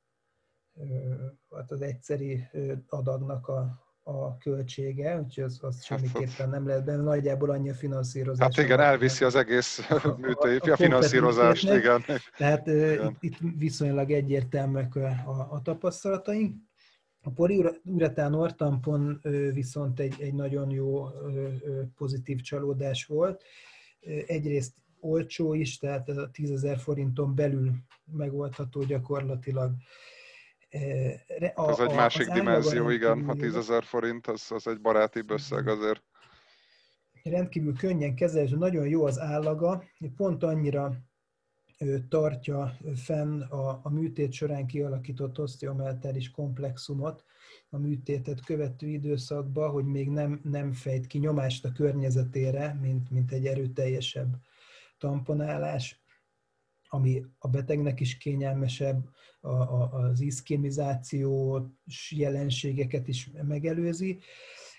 hát 1.51 1.71
az 1.71 1.81
egyszeri 1.81 2.47
adagnak 2.87 3.47
a, 3.47 3.84
a 4.07 4.37
költsége, 4.37 5.19
úgyhogy 5.19 5.43
az, 5.43 5.59
az 5.61 5.75
hát 5.75 5.83
semmiképpen 5.83 6.49
nem 6.49 6.67
lehet 6.67 6.85
benne, 6.85 7.01
nagyjából 7.01 7.49
annyi 7.49 7.69
a 7.69 7.73
finanszírozás. 7.73 8.55
Hát 8.55 8.65
igen, 8.65 8.79
elviszi 8.79 9.23
az 9.23 9.35
egész 9.35 9.89
műtői, 10.17 10.57
a, 10.57 10.67
a, 10.67 10.71
a 10.71 10.75
finanszírozást, 10.75 11.73
igen. 11.73 12.03
Tehát 12.37 12.67
igen. 12.67 13.17
Itt, 13.19 13.33
itt 13.33 13.37
viszonylag 13.57 14.11
egyértelműek 14.11 14.95
a, 14.95 15.07
a, 15.07 15.47
a 15.51 15.61
tapasztalataink. 15.61 16.55
A 17.21 17.29
poliuretán 17.29 18.33
ortampon 18.33 19.21
viszont 19.53 19.99
egy, 19.99 20.15
egy 20.19 20.33
nagyon 20.33 20.69
jó 20.71 21.07
pozitív 21.97 22.41
csalódás 22.41 23.05
volt. 23.05 23.43
Egyrészt 24.25 24.73
olcsó 24.99 25.53
is, 25.53 25.77
tehát 25.77 26.09
a 26.09 26.29
10 26.31 26.67
forinton 26.77 27.35
belül 27.35 27.71
megoldható 28.11 28.83
gyakorlatilag 28.83 29.71
a, 31.53 31.69
ez 31.69 31.79
egy 31.79 31.91
a, 31.91 31.95
másik 31.95 32.27
dimenzió, 32.27 32.89
igen, 32.89 33.25
ha 33.25 33.33
10 33.33 33.55
ezer 33.55 33.83
forint, 33.83 34.27
az, 34.27 34.51
az 34.51 34.67
egy 34.67 34.81
baráti 34.81 35.21
összeg 35.27 35.67
azért. 35.67 36.03
Rendkívül 37.23 37.75
könnyen 37.75 38.15
kezelhető, 38.15 38.55
nagyon 38.57 38.87
jó 38.87 39.05
az 39.05 39.19
állaga, 39.19 39.83
pont 40.15 40.43
annyira 40.43 40.93
tartja 42.09 42.77
fenn 42.95 43.41
a, 43.41 43.79
a 43.83 43.89
műtét 43.89 44.31
során 44.31 44.67
kialakított 44.67 45.39
osztiomeltáris 45.39 46.31
komplexumot 46.31 47.23
a 47.69 47.77
műtétet 47.77 48.45
követő 48.45 48.87
időszakban, 48.87 49.69
hogy 49.69 49.85
még 49.85 50.09
nem, 50.09 50.39
nem 50.43 50.73
fejt 50.73 51.07
ki 51.07 51.17
nyomást 51.17 51.65
a 51.65 51.71
környezetére, 51.71 52.77
mint, 52.81 53.09
mint 53.09 53.31
egy 53.31 53.45
erőteljesebb 53.45 54.35
tamponálás 54.97 56.04
ami 56.95 57.25
a 57.37 57.47
betegnek 57.47 57.99
is 57.99 58.17
kényelmesebb, 58.17 59.09
a, 59.41 59.49
a, 59.49 59.89
az 59.93 60.21
iszkémizációs 60.21 62.11
jelenségeket 62.15 63.07
is 63.07 63.29
megelőzi, 63.47 64.19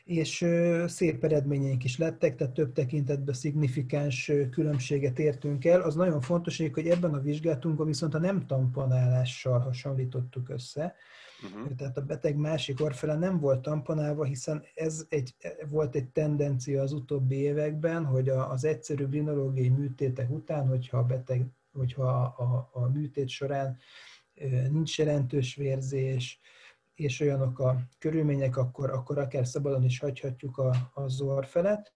és 0.04 0.46
szép 0.86 1.24
eredményeink 1.24 1.84
is 1.84 1.98
lettek, 1.98 2.36
tehát 2.36 2.54
több 2.54 2.72
tekintetben 2.72 3.34
szignifikáns 3.34 4.32
különbséget 4.50 5.18
értünk 5.18 5.64
el. 5.64 5.80
Az 5.80 5.94
nagyon 5.94 6.20
fontos, 6.20 6.62
hogy 6.72 6.88
ebben 6.88 7.14
a 7.14 7.20
vizsgálatunkban 7.20 7.86
viszont 7.86 8.14
a 8.14 8.18
nem 8.18 8.46
tamponálással 8.46 9.58
hasonlítottuk 9.58 10.48
össze, 10.48 10.94
Uh-huh. 11.42 11.74
Tehát 11.76 11.96
a 11.96 12.02
beteg 12.04 12.36
másik 12.36 12.80
orfele 12.80 13.14
nem 13.14 13.38
volt 13.40 13.62
tamponálva, 13.62 14.24
hiszen 14.24 14.64
ez 14.74 15.06
egy, 15.08 15.34
volt 15.68 15.94
egy 15.94 16.08
tendencia 16.08 16.82
az 16.82 16.92
utóbbi 16.92 17.36
években, 17.36 18.04
hogy 18.04 18.28
az 18.28 18.64
egyszerű 18.64 19.06
rinológiai 19.10 19.68
műtétek 19.68 20.30
után, 20.30 20.68
hogyha 20.68 20.98
a 20.98 21.04
beteg 21.04 21.46
hogyha 21.76 22.10
a, 22.22 22.70
a 22.72 22.88
műtét 22.88 23.28
során 23.28 23.78
nincs 24.70 24.98
jelentős 24.98 25.54
vérzés, 25.54 26.40
és 26.94 27.20
olyanok 27.20 27.58
a 27.58 27.80
körülmények, 27.98 28.56
akkor, 28.56 28.90
akkor 28.90 29.18
akár 29.18 29.46
szabadon 29.46 29.84
is 29.84 29.98
hagyhatjuk 29.98 30.58
a, 30.58 30.90
a 30.94 31.08
zor 31.08 31.46
felet. 31.46 31.94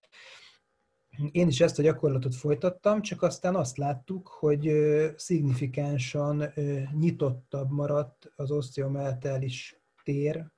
Én 1.30 1.48
is 1.48 1.60
ezt 1.60 1.78
a 1.78 1.82
gyakorlatot 1.82 2.34
folytattam, 2.34 3.02
csak 3.02 3.22
aztán 3.22 3.56
azt 3.56 3.76
láttuk, 3.76 4.28
hogy 4.28 4.70
szignifikánsan 5.16 6.52
nyitottabb 6.98 7.70
maradt 7.70 8.32
az 8.36 8.50
osztiomeltális 8.50 9.80
tér 10.04 10.50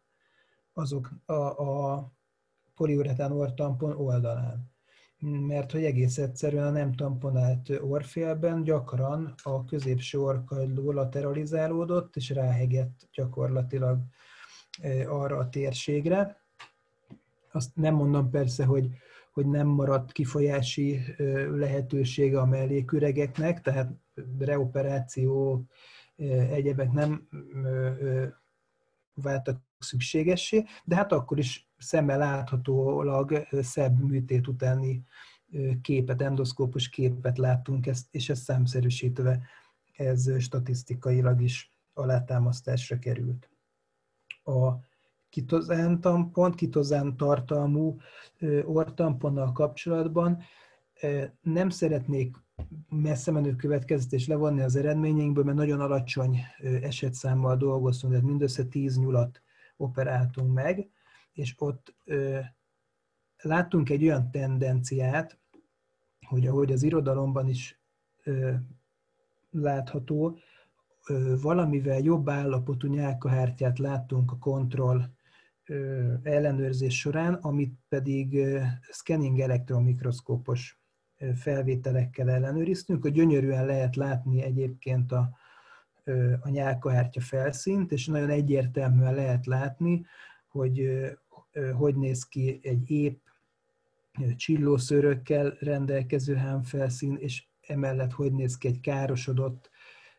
azok 0.72 1.10
a, 1.24 1.32
a 1.32 2.12
poliuretán 2.74 3.32
ortampon 3.32 3.96
oldalán 3.96 4.71
mert 5.22 5.72
hogy 5.72 5.84
egész 5.84 6.18
egyszerűen 6.18 6.66
a 6.66 6.70
nem 6.70 6.92
tamponált 6.92 7.70
orfélben 7.80 8.62
gyakran 8.62 9.34
a 9.42 9.64
középső 9.64 10.20
orkagyló 10.20 10.92
lateralizálódott, 10.92 12.16
és 12.16 12.30
ráhegett 12.30 13.08
gyakorlatilag 13.12 13.98
arra 15.06 15.36
a 15.36 15.48
térségre. 15.48 16.40
Azt 17.52 17.76
nem 17.76 17.94
mondom 17.94 18.30
persze, 18.30 18.64
hogy, 18.64 18.88
hogy 19.32 19.46
nem 19.46 19.66
maradt 19.66 20.12
kifolyási 20.12 21.00
lehetősége 21.50 22.40
a 22.40 22.46
melléküregeknek, 22.46 23.60
tehát 23.60 23.92
reoperáció, 24.38 25.64
egyebek 26.50 26.92
nem 26.92 27.28
váltak 29.14 29.60
szükségessé, 29.82 30.64
de 30.84 30.94
hát 30.94 31.12
akkor 31.12 31.38
is 31.38 31.68
szemmel 31.78 32.18
láthatólag 32.18 33.46
szebb 33.50 34.04
műtét 34.04 34.48
utáni 34.48 35.04
képet, 35.82 36.22
endoszkópus 36.22 36.88
képet 36.88 37.38
láttunk, 37.38 37.86
ezt, 37.86 38.06
és 38.10 38.28
ezt 38.28 38.42
számszerűsítve 38.42 39.40
ez 39.96 40.40
statisztikailag 40.42 41.40
is 41.40 41.70
alátámasztásra 41.92 42.98
került. 42.98 43.50
A 44.44 44.70
kitozán 45.28 46.00
tampon, 46.00 46.52
kitozán 46.52 47.16
tartalmú 47.16 47.96
ortamponnal 48.64 49.52
kapcsolatban 49.52 50.42
nem 51.40 51.68
szeretnék 51.70 52.36
messze 52.88 53.30
menő 53.30 53.56
következtetés 53.56 54.26
levonni 54.26 54.60
az 54.60 54.76
eredményeinkből, 54.76 55.44
mert 55.44 55.56
nagyon 55.56 55.80
alacsony 55.80 56.38
esetszámmal 56.82 57.56
dolgoztunk, 57.56 58.12
tehát 58.12 58.28
mindössze 58.28 58.64
10 58.64 58.98
nyulat 58.98 59.42
operáltunk 59.82 60.52
meg, 60.52 60.90
és 61.32 61.54
ott 61.58 61.94
ö, 62.04 62.38
láttunk 63.42 63.90
egy 63.90 64.04
olyan 64.04 64.30
tendenciát, 64.30 65.38
hogy 66.26 66.46
ahogy 66.46 66.72
az 66.72 66.82
irodalomban 66.82 67.48
is 67.48 67.80
látható, 69.50 70.38
valamivel 71.40 71.98
jobb 71.98 72.28
állapotú 72.28 72.88
nyálkahártyát 72.88 73.78
láttunk 73.78 74.32
a 74.32 74.38
kontroll 74.38 75.02
ellenőrzés 76.22 76.98
során, 76.98 77.34
amit 77.34 77.74
pedig 77.88 78.38
scanning 78.92 79.40
elektromikroszkópos 79.40 80.80
felvételekkel 81.34 82.30
ellenőriztünk, 82.30 83.02
hogy 83.02 83.12
gyönyörűen 83.12 83.66
lehet 83.66 83.96
látni 83.96 84.42
egyébként 84.42 85.12
a, 85.12 85.36
a 86.40 86.48
nyálkahártya 86.48 87.20
felszínt, 87.20 87.92
és 87.92 88.06
nagyon 88.06 88.30
egyértelműen 88.30 89.14
lehet 89.14 89.46
látni, 89.46 90.06
hogy 90.48 91.02
hogy 91.74 91.96
néz 91.96 92.24
ki 92.24 92.60
egy 92.62 92.90
épp 92.90 93.20
csillószőrökkel 94.36 95.56
rendelkező 95.60 96.34
hámfelszín, 96.34 97.16
és 97.16 97.44
emellett 97.66 98.12
hogy 98.12 98.32
néz 98.32 98.58
ki 98.58 98.68
egy 98.68 98.80
károsodott 98.80 99.70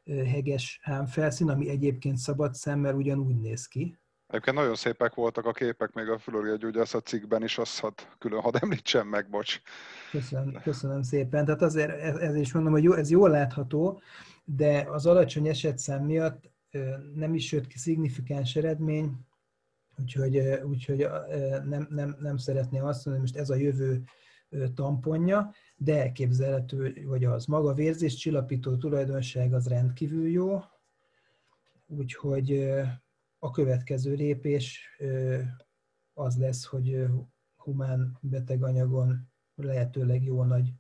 heges 0.06 0.80
hámfelszín, 0.82 1.50
ami 1.50 1.70
egyébként 1.70 2.18
szabad 2.18 2.54
szemmel 2.54 2.96
ugyanúgy 2.96 3.40
néz 3.40 3.68
ki. 3.68 3.98
Egyébként 4.34 4.58
nagyon 4.58 4.76
szépek 4.76 5.14
voltak 5.14 5.46
a 5.46 5.52
képek, 5.52 5.94
még 5.94 6.10
a 6.10 6.20
Florida 6.20 6.56
Gyógyászat 6.56 7.06
cikkben 7.06 7.44
is, 7.44 7.58
azt 7.58 7.80
had, 7.80 7.94
külön 8.18 8.42
hadd 8.42 8.56
említsem 8.62 9.08
meg, 9.08 9.30
bocs. 9.30 9.62
Köszönöm, 10.12 10.62
köszönöm 10.62 11.02
szépen. 11.02 11.46
Tehát 11.46 11.62
azért 11.62 11.90
ez 12.20 12.36
is 12.36 12.54
mondom, 12.54 12.72
hogy 12.72 12.84
jó, 12.84 12.94
ez 12.94 13.10
jól 13.10 13.30
látható, 13.30 14.02
de 14.44 14.88
az 14.90 15.06
alacsony 15.06 15.48
esetszám 15.48 16.04
miatt 16.04 16.52
nem 17.16 17.34
is 17.34 17.52
jött 17.52 17.68
ki 17.68 17.78
szignifikáns 17.78 18.56
eredmény, 18.56 19.12
úgyhogy, 20.00 20.38
úgyhogy 20.64 21.08
nem, 21.64 21.88
nem, 21.90 22.16
nem 22.20 22.38
szeretném 22.38 22.84
azt 22.84 23.06
mondani, 23.06 23.26
hogy 23.26 23.34
most 23.34 23.38
ez 23.38 23.50
a 23.50 23.62
jövő 23.62 24.04
tamponja, 24.76 25.54
de 25.78 26.02
elképzelhető, 26.02 27.04
hogy 27.10 27.26
az 27.26 27.46
maga 27.46 27.74
vérzés 27.74 28.16
csillapító 28.16 28.78
tulajdonság 28.78 29.54
az 29.54 29.68
rendkívül 29.68 30.30
jó, 30.30 30.62
úgyhogy 31.88 32.70
a 33.44 33.50
következő 33.50 34.14
lépés 34.14 34.98
az 36.14 36.38
lesz, 36.38 36.66
hogy 36.66 37.06
humán 37.56 38.18
beteganyagon 38.22 39.32
lehetőleg 39.56 40.24
jó 40.24 40.44
nagy 40.44 40.74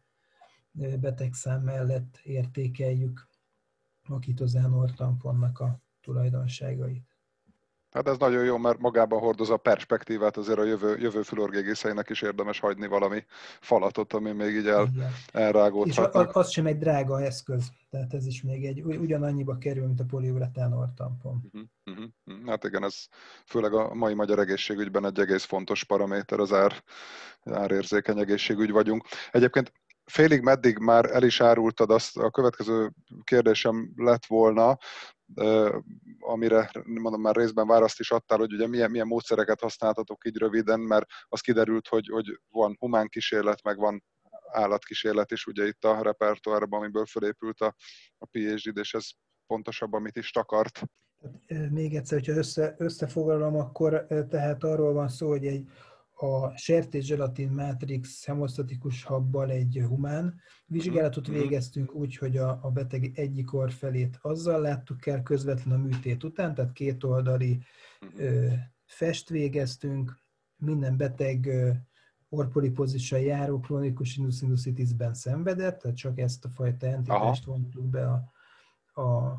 betegszám 0.99 1.63
mellett 1.63 2.19
értékeljük 2.23 3.29
a 4.03 4.19
kitozánor 4.19 4.93
tamponnak 4.93 5.59
a 5.59 5.81
tulajdonságait. 6.01 7.12
Hát 7.93 8.07
ez 8.07 8.17
nagyon 8.17 8.43
jó, 8.43 8.57
mert 8.57 8.79
magában 8.79 9.19
hordoz 9.19 9.49
a 9.49 9.57
perspektívát, 9.57 10.37
azért 10.37 10.59
a 10.59 10.63
jövő, 10.63 10.97
jövő 10.97 11.21
fülorgégészeinek 11.21 12.09
is 12.09 12.21
érdemes 12.21 12.59
hagyni 12.59 12.87
valami 12.87 13.25
falatot, 13.59 14.13
ami 14.13 14.31
még 14.31 14.55
így 14.55 14.67
el, 14.67 14.89
elrágódhat. 15.31 16.15
És 16.15 16.33
az 16.33 16.49
sem 16.49 16.65
egy 16.65 16.77
drága 16.77 17.21
eszköz, 17.21 17.69
tehát 17.89 18.13
ez 18.13 18.25
is 18.25 18.41
még 18.41 18.65
egy 18.65 18.81
ugyanannyiba 18.81 19.57
kerül, 19.57 19.85
mint 19.85 19.99
a 19.99 20.05
poliuretán 20.05 20.73
ortampon. 20.73 21.41
Uh-huh, 21.85 22.05
uh-huh. 22.25 22.47
Hát 22.47 22.63
igen, 22.63 22.83
ez 22.83 23.05
főleg 23.45 23.73
a 23.73 23.93
mai 23.93 24.13
magyar 24.13 24.39
egészségügyben 24.39 25.05
egy 25.05 25.19
egész 25.19 25.43
fontos 25.43 25.83
paraméter, 25.83 26.39
az 26.39 26.53
ár, 26.53 26.83
árérzékeny 27.43 28.19
egészségügy 28.19 28.71
vagyunk. 28.71 29.05
Egyébként 29.31 29.71
félig 30.05 30.41
meddig 30.41 30.77
már 30.77 31.05
el 31.05 31.23
is 31.23 31.41
árultad, 31.41 31.89
azt 31.89 32.17
a 32.17 32.29
következő 32.29 32.91
kérdésem 33.23 33.93
lett 33.95 34.25
volna, 34.25 34.77
amire 36.19 36.69
mondom 36.83 37.21
már 37.21 37.35
részben 37.35 37.67
választ 37.67 37.99
is 37.99 38.11
adtál, 38.11 38.37
hogy 38.37 38.53
ugye 38.53 38.67
milyen, 38.67 38.91
milyen 38.91 39.07
módszereket 39.07 39.61
használtatok 39.61 40.25
így 40.25 40.37
röviden, 40.37 40.79
mert 40.79 41.05
az 41.27 41.39
kiderült, 41.39 41.87
hogy, 41.87 42.07
hogy 42.07 42.39
van 42.49 42.75
humán 42.79 43.07
kísérlet, 43.07 43.63
meg 43.63 43.77
van 43.77 44.03
állatkísérlet 44.51 45.31
is 45.31 45.45
ugye 45.45 45.67
itt 45.67 45.83
a 45.83 46.01
repertoárban, 46.01 46.79
amiből 46.79 47.05
felépült 47.05 47.59
a, 47.59 47.75
a 48.17 48.25
phd 48.25 48.77
és 48.77 48.93
ez 48.93 49.09
pontosabban 49.47 50.01
mit 50.01 50.17
is 50.17 50.31
takart. 50.31 50.81
Még 51.69 51.95
egyszer, 51.95 52.19
hogyha 52.19 52.37
össze, 52.37 52.75
összefoglalom, 52.77 53.55
akkor 53.55 54.05
tehát 54.29 54.63
arról 54.63 54.93
van 54.93 55.07
szó, 55.07 55.27
hogy 55.27 55.45
egy 55.45 55.67
a 56.15 56.57
sertés 56.57 57.05
zselatin 57.05 57.49
mátrix 57.49 58.25
hemosztatikus 58.25 59.03
habbal 59.03 59.49
egy 59.49 59.83
humán 59.87 60.41
vizsgálatot 60.65 61.27
mhm. 61.27 61.37
végeztünk 61.37 61.93
úgy, 61.93 62.17
hogy 62.17 62.37
a, 62.37 62.59
a 62.61 62.71
beteg 62.71 63.11
egyik 63.15 63.53
orr 63.53 63.71
felét 63.71 64.17
azzal 64.21 64.61
láttuk 64.61 65.05
el 65.05 65.23
közvetlen 65.23 65.79
a 65.79 65.83
műtét 65.83 66.23
után, 66.23 66.55
tehát 66.55 66.71
két 66.71 67.03
oldali 67.03 67.59
mhm. 67.99 68.23
ö, 68.23 68.47
fest 68.85 69.29
végeztünk, 69.29 70.21
minden 70.57 70.97
beteg 70.97 71.45
ö, 71.45 71.71
orpolipozissal 72.29 73.19
járó 73.19 73.59
krónikus 73.59 74.09
sinusinusitisben 74.09 75.13
szenvedett, 75.13 75.79
tehát 75.79 75.97
csak 75.97 76.19
ezt 76.19 76.45
a 76.45 76.49
fajta 76.49 76.87
entitást 76.87 77.45
vontuk 77.45 77.85
be 77.85 78.07
a, 78.07 78.31
a 79.01 79.37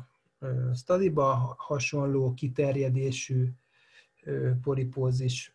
studiba, 0.73 1.55
hasonló 1.57 2.33
kiterjedésű 2.33 3.49
polipózis 4.61 5.54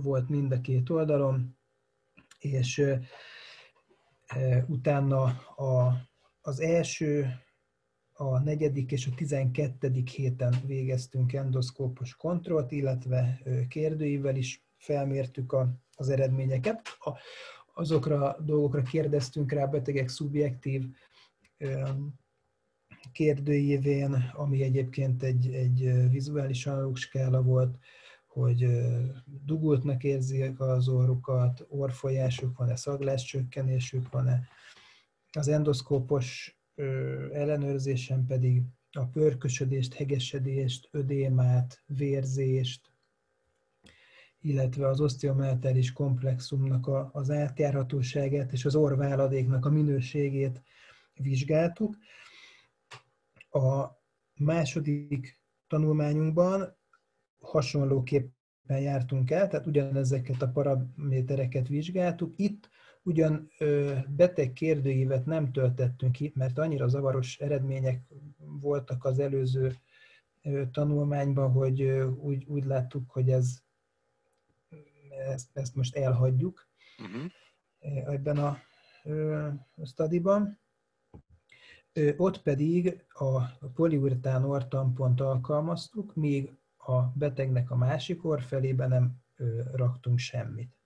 volt 0.00 0.28
mind 0.28 0.52
a 0.52 0.60
két 0.60 0.90
oldalon, 0.90 1.56
és 2.38 2.84
utána 4.66 5.22
a, 5.56 5.92
az 6.40 6.60
első, 6.60 7.26
a 8.12 8.38
negyedik 8.38 8.92
és 8.92 9.06
a 9.06 9.14
tizenkettedik 9.14 10.08
héten 10.08 10.54
végeztünk 10.66 11.32
endoszkópos 11.32 12.16
kontrollt, 12.16 12.72
illetve 12.72 13.42
kérdőivel 13.68 14.36
is 14.36 14.64
felmértük 14.76 15.52
a, 15.52 15.68
az 15.96 16.08
eredményeket. 16.08 16.80
A, 17.00 17.18
azokra 17.74 18.34
a 18.34 18.40
dolgokra 18.42 18.82
kérdeztünk 18.82 19.52
rá 19.52 19.66
betegek 19.66 20.08
szubjektív 20.08 20.84
kérdőjévén, 23.12 24.30
ami 24.32 24.62
egyébként 24.62 25.22
egy, 25.22 25.54
egy 25.54 26.10
vizuális 26.10 26.66
analóg 26.66 26.96
skála 26.96 27.42
volt, 27.42 27.78
hogy 28.32 28.66
dugultnak 29.44 30.04
érzik 30.04 30.60
az 30.60 30.88
orrukat, 30.88 31.66
orfolyásuk 31.68 32.58
van-e, 32.58 32.76
szagláscsökkenésük 32.76 34.10
van-e. 34.10 34.48
Az 35.32 35.48
endoszkópos 35.48 36.58
ellenőrzésen 37.32 38.26
pedig 38.26 38.62
a 38.92 39.04
pörkösödést, 39.04 39.94
hegesedést, 39.94 40.88
ödémát, 40.90 41.82
vérzést, 41.86 42.92
illetve 44.40 44.88
az 44.88 45.00
osztiometális 45.00 45.92
komplexumnak 45.92 46.86
a, 46.86 47.10
az 47.12 47.30
átjárhatóságát 47.30 48.52
és 48.52 48.64
az 48.64 48.74
orváladéknak 48.74 49.66
a 49.66 49.70
minőségét 49.70 50.62
vizsgáltuk. 51.14 51.96
A 53.50 53.86
második 54.34 55.38
tanulmányunkban 55.66 56.80
hasonlóképpen 57.42 58.80
jártunk 58.80 59.30
el, 59.30 59.48
tehát 59.48 59.66
ugyanezeket 59.66 60.42
a 60.42 60.48
paramétereket 60.48 61.68
vizsgáltuk. 61.68 62.32
Itt 62.36 62.68
ugyan 63.02 63.50
beteg 64.08 64.52
kérdőívet 64.52 65.26
nem 65.26 65.52
töltettünk 65.52 66.12
ki, 66.12 66.32
mert 66.34 66.58
annyira 66.58 66.88
zavaros 66.88 67.38
eredmények 67.38 68.02
voltak 68.38 69.04
az 69.04 69.18
előző 69.18 69.76
tanulmányban, 70.70 71.50
hogy 71.50 71.82
úgy, 72.16 72.44
úgy 72.46 72.64
láttuk, 72.64 73.10
hogy 73.10 73.30
ez, 73.30 73.58
ezt, 75.26 75.48
ezt 75.52 75.74
most 75.74 75.96
elhagyjuk 75.96 76.68
uh-huh. 76.98 77.30
ebben 78.14 78.38
a 78.38 78.58
studiban. 79.84 80.60
Ott 82.16 82.42
pedig 82.42 83.04
a 83.08 83.40
poliuretán 83.74 84.44
ortampont 84.44 85.20
alkalmaztuk, 85.20 86.14
míg 86.14 86.52
a 86.86 87.12
betegnek 87.14 87.70
a 87.70 87.76
másik 87.76 88.24
orr 88.24 88.40
felébe 88.40 88.86
nem 88.86 89.20
raktunk 89.74 90.18
semmit. 90.18 90.76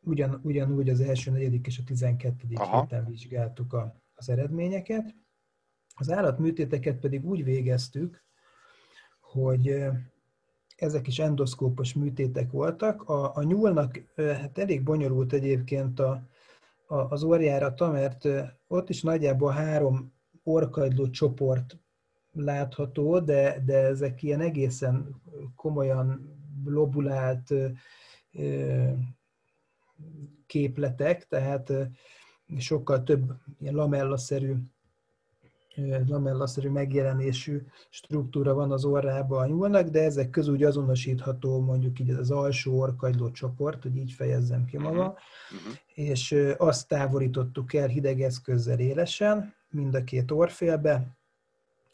Ugyan, 0.00 0.40
ugyanúgy 0.42 0.88
az 0.88 1.00
első, 1.00 1.30
negyedik 1.30 1.66
és 1.66 1.78
a 1.78 1.82
tizenkettedik 1.84 2.62
héten 2.62 3.04
vizsgáltuk 3.04 3.72
a, 3.72 4.00
az 4.14 4.28
eredményeket. 4.28 5.14
Az 5.94 6.10
állatműtéteket 6.10 6.98
pedig 6.98 7.24
úgy 7.24 7.44
végeztük, 7.44 8.24
hogy 9.20 9.84
ezek 10.76 11.06
is 11.06 11.18
endoszkópos 11.18 11.94
műtétek 11.94 12.50
voltak. 12.50 13.02
A, 13.02 13.36
a 13.36 13.42
nyúlnak 13.42 14.00
hát 14.16 14.58
elég 14.58 14.82
bonyolult 14.82 15.32
egyébként 15.32 16.00
a, 16.00 16.28
a, 16.86 16.96
az 16.96 17.22
orjárata, 17.22 17.90
mert 17.90 18.28
ott 18.66 18.88
is 18.88 19.02
nagyjából 19.02 19.50
három 19.50 20.12
orkagyló 20.42 21.10
csoport 21.10 21.78
látható, 22.34 23.18
de, 23.18 23.62
de 23.64 23.76
ezek 23.76 24.22
ilyen 24.22 24.40
egészen 24.40 25.22
komolyan 25.56 26.36
lobulált 26.64 27.54
képletek, 30.46 31.28
tehát 31.28 31.72
sokkal 32.58 33.02
több 33.02 33.32
ilyen 33.58 33.74
lamellaszerű 33.74 34.54
lamellaszerű 36.06 36.68
megjelenésű 36.68 37.62
struktúra 37.90 38.54
van 38.54 38.72
az 38.72 38.84
orrában 38.84 39.42
a 39.42 39.46
nyúlnak, 39.46 39.88
de 39.88 40.02
ezek 40.02 40.30
közül 40.30 40.54
úgy 40.54 40.62
azonosítható 40.62 41.60
mondjuk 41.60 42.00
így 42.00 42.10
az 42.10 42.30
alsó 42.30 42.78
orkagyló 42.78 43.30
csoport, 43.30 43.82
hogy 43.82 43.96
így 43.96 44.12
fejezzem 44.12 44.64
ki 44.64 44.78
magam, 44.78 45.06
uh-huh. 45.06 45.74
és 45.94 46.36
azt 46.56 46.88
távolítottuk 46.88 47.74
el 47.74 47.88
hideg 47.88 48.20
eszközzel 48.22 48.78
élesen, 48.78 49.54
mind 49.70 49.94
a 49.94 50.04
két 50.04 50.30
orfélbe, 50.30 51.16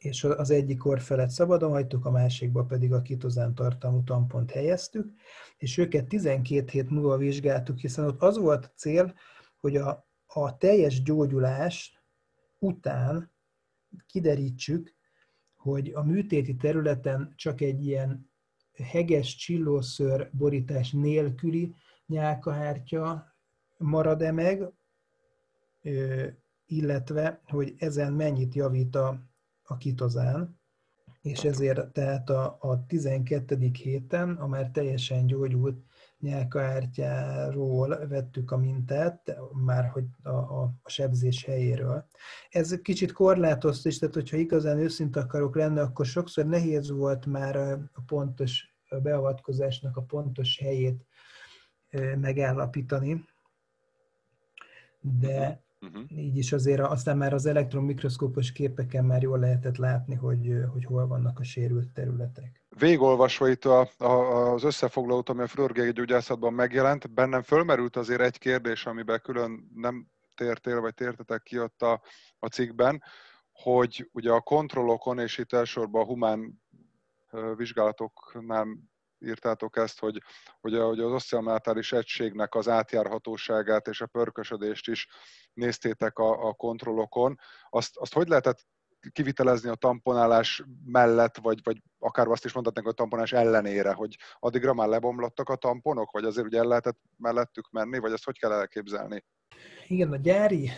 és 0.00 0.24
az 0.24 0.50
egyik 0.50 0.84
orfelet 0.84 1.30
szabadon 1.30 1.70
hagytuk, 1.70 2.04
a 2.04 2.10
másikba 2.10 2.64
pedig 2.64 2.92
a 2.92 3.02
kitozán 3.02 3.54
tartalmú 3.54 4.02
tampont 4.02 4.50
helyeztük, 4.50 5.12
és 5.56 5.78
őket 5.78 6.06
12 6.06 6.70
hét 6.70 6.90
múlva 6.90 7.16
vizsgáltuk, 7.16 7.78
hiszen 7.78 8.04
ott 8.04 8.22
az 8.22 8.38
volt 8.38 8.64
a 8.64 8.72
cél, 8.76 9.14
hogy 9.56 9.76
a, 9.76 10.08
a 10.26 10.56
teljes 10.56 11.02
gyógyulás 11.02 12.02
után 12.58 13.30
kiderítsük, 14.06 14.94
hogy 15.56 15.92
a 15.94 16.02
műtéti 16.02 16.56
területen 16.56 17.32
csak 17.36 17.60
egy 17.60 17.86
ilyen 17.86 18.30
heges 18.72 19.36
csillóször 19.36 20.30
borítás 20.32 20.92
nélküli 20.92 21.74
nyálkahártya 22.06 23.34
marad-e 23.76 24.32
meg, 24.32 24.72
illetve, 26.66 27.40
hogy 27.44 27.74
ezen 27.78 28.12
mennyit 28.12 28.54
javít 28.54 28.96
a, 28.96 29.29
a 29.70 29.76
kitozán, 29.76 30.58
és 31.22 31.44
ezért 31.44 31.92
tehát 31.92 32.30
a, 32.30 32.56
a 32.60 32.86
12. 32.86 33.70
héten 33.72 34.36
a 34.36 34.46
már 34.46 34.70
teljesen 34.70 35.26
gyógyult 35.26 35.84
nyelkahártyáról 36.18 38.06
vettük 38.08 38.50
a 38.50 38.56
mintát, 38.56 39.36
már 39.52 39.88
hogy 39.88 40.04
a, 40.22 40.28
a, 40.28 40.62
a 40.82 40.88
sebzés 40.88 41.44
helyéről. 41.44 42.06
Ez 42.50 42.80
kicsit 42.82 43.12
korlátozta 43.12 43.88
is, 43.88 43.98
tehát 43.98 44.14
hogyha 44.14 44.36
igazán 44.36 44.78
őszinte 44.78 45.20
akarok 45.20 45.56
lenni, 45.56 45.78
akkor 45.78 46.06
sokszor 46.06 46.46
nehéz 46.46 46.90
volt 46.90 47.26
már 47.26 47.56
a 47.92 48.00
pontos 48.06 48.74
a 48.88 48.96
beavatkozásnak 48.96 49.96
a 49.96 50.02
pontos 50.02 50.58
helyét 50.58 51.04
megállapítani, 52.16 53.24
de 55.00 55.62
uh-huh. 55.80 56.18
így 56.18 56.36
is 56.36 56.52
azért 56.52 56.80
aztán 56.80 57.16
már 57.16 57.32
az 57.32 57.46
elektron 57.46 57.84
mikroszkópos 57.84 58.52
képeken 58.52 59.04
már 59.04 59.22
jól 59.22 59.38
lehetett 59.38 59.76
látni, 59.76 60.14
hogy, 60.14 60.54
hogy 60.72 60.84
hol 60.84 61.06
vannak 61.06 61.38
a 61.38 61.44
sérült 61.44 61.92
területek 61.92 62.60
végolvasva 62.78 63.48
itt 63.48 63.64
a, 63.64 63.90
a, 63.98 64.04
az 64.52 64.64
összefoglalót, 64.64 65.28
ami 65.28 65.42
a 65.42 65.46
fluorgégi 65.46 65.92
gyógyászatban 65.92 66.52
megjelent, 66.52 67.10
bennem 67.10 67.42
fölmerült 67.42 67.96
azért 67.96 68.20
egy 68.20 68.38
kérdés, 68.38 68.86
amiben 68.86 69.20
külön 69.22 69.70
nem 69.74 70.06
tértél, 70.34 70.80
vagy 70.80 70.94
tértetek 70.94 71.42
ki 71.42 71.60
ott 71.60 71.82
a, 71.82 72.02
a 72.38 72.46
cikkben, 72.46 73.02
hogy 73.52 74.08
ugye 74.12 74.32
a 74.32 74.40
kontrollokon, 74.40 75.18
és 75.18 75.38
itt 75.38 75.52
elsősorban 75.52 76.02
a 76.02 76.06
humán 76.06 76.62
vizsgálatoknál 77.56 78.66
írtátok 79.18 79.76
ezt, 79.76 79.98
hogy, 79.98 80.22
hogy, 80.60 80.76
hogy 80.76 81.00
az 81.00 81.12
osztiomátális 81.12 81.92
egységnek 81.92 82.54
az 82.54 82.68
átjárhatóságát 82.68 83.88
és 83.88 84.00
a 84.00 84.06
pörkösödést 84.06 84.88
is 84.88 85.08
néztétek 85.52 86.18
a, 86.18 86.48
a 86.48 86.52
kontrollokon. 86.52 87.38
Azt, 87.68 87.96
azt 87.96 88.12
hogy 88.12 88.28
lehetett 88.28 88.66
kivitelezni 89.12 89.68
a 89.68 89.74
tamponálás 89.74 90.64
mellett, 90.84 91.36
vagy, 91.36 91.60
vagy 91.62 91.82
akár 91.98 92.26
azt 92.26 92.44
is 92.44 92.52
mondhatnánk 92.52 92.88
a 92.88 92.92
tamponás 92.92 93.32
ellenére, 93.32 93.92
hogy 93.92 94.16
addigra 94.38 94.74
már 94.74 94.88
lebomlottak 94.88 95.48
a 95.48 95.56
tamponok, 95.56 96.10
vagy 96.10 96.24
azért 96.24 96.46
ugye 96.46 96.58
el 96.58 96.66
lehetett 96.66 96.98
mellettük 97.16 97.70
menni, 97.70 97.98
vagy 97.98 98.12
ezt 98.12 98.24
hogy 98.24 98.38
kell 98.38 98.52
elképzelni? 98.52 99.24
Igen, 99.88 100.12
a 100.12 100.16
gyári 100.16 100.70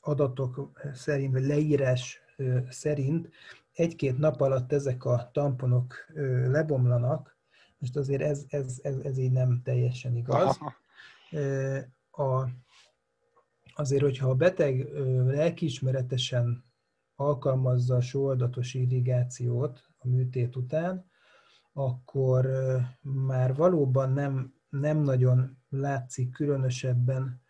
adatok 0.00 0.80
szerint, 0.94 1.32
vagy 1.32 1.44
leírás 1.44 2.20
szerint 2.68 3.28
egy-két 3.72 4.18
nap 4.18 4.40
alatt 4.40 4.72
ezek 4.72 5.04
a 5.04 5.30
tamponok 5.32 5.94
lebomlanak, 6.46 7.36
most 7.78 7.96
azért 7.96 8.22
ez, 8.22 8.44
ez, 8.48 8.78
ez, 8.82 8.96
ez 8.96 9.18
így 9.18 9.32
nem 9.32 9.60
teljesen 9.64 10.16
igaz. 10.16 10.58
A, 12.10 12.44
azért, 13.78 14.02
hogyha 14.02 14.28
a 14.28 14.34
beteg 14.34 14.88
lelkiismeretesen 15.26 16.64
alkalmazza 17.14 17.96
a 17.96 18.00
sóoldatos 18.00 18.74
irrigációt 18.74 19.82
a 19.98 20.08
műtét 20.08 20.56
után, 20.56 21.10
akkor 21.72 22.48
már 23.00 23.54
valóban 23.54 24.12
nem, 24.12 24.54
nem 24.68 24.98
nagyon 24.98 25.58
látszik 25.68 26.30
különösebben 26.30 27.42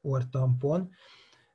ortampon, 0.00 0.90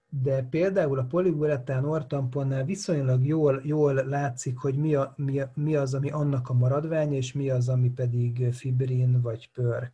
de 0.10 0.44
például 0.44 1.00
a 1.00 1.06
poliuretán 1.06 1.86
ortamponnál 1.86 2.66
viszonylag 2.66 3.26
jól, 3.26 3.62
jól 3.64 3.94
látszik, 3.94 4.58
hogy 4.58 4.76
mi, 4.76 4.96
a, 4.96 5.14
mi, 5.18 5.40
a, 5.40 5.52
mi 5.56 5.76
az, 5.76 5.94
ami 5.94 6.10
annak 6.10 6.50
a 6.50 6.54
maradványa, 6.54 7.18
és 7.18 7.34
mi 7.34 7.50
az, 7.50 7.70
ami 7.70 7.90
pedig 7.90 8.54
fibrin 8.54 9.22
vagy 9.22 9.52
pörk. 9.52 9.94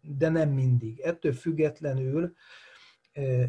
De 0.00 0.28
nem 0.28 0.50
mindig. 0.50 1.00
Ettől 1.00 1.32
függetlenül 1.32 2.34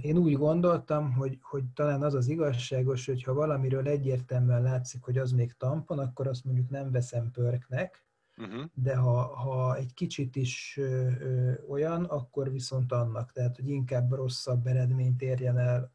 én 0.01 0.17
úgy 0.17 0.33
gondoltam, 0.33 1.13
hogy, 1.13 1.37
hogy 1.41 1.63
talán 1.73 2.03
az 2.03 2.13
az 2.13 2.27
igazságos, 2.27 3.05
hogy 3.05 3.23
ha 3.23 3.33
valamiről 3.33 3.87
egyértelműen 3.87 4.61
látszik, 4.61 5.03
hogy 5.03 5.17
az 5.17 5.31
még 5.31 5.53
tampon, 5.57 5.99
akkor 5.99 6.27
azt 6.27 6.43
mondjuk 6.45 6.69
nem 6.69 6.91
veszem 6.91 7.31
pörknek, 7.31 8.05
uh-huh. 8.37 8.63
de 8.73 8.95
ha, 8.95 9.35
ha 9.35 9.75
egy 9.75 9.93
kicsit 9.93 10.35
is 10.35 10.77
ö, 10.79 11.09
ö, 11.19 11.53
olyan, 11.67 12.03
akkor 12.03 12.51
viszont 12.51 12.91
annak. 12.91 13.31
Tehát, 13.31 13.55
hogy 13.55 13.69
inkább 13.69 14.11
rosszabb 14.11 14.67
eredményt 14.67 15.21
érjen 15.21 15.57
el 15.57 15.91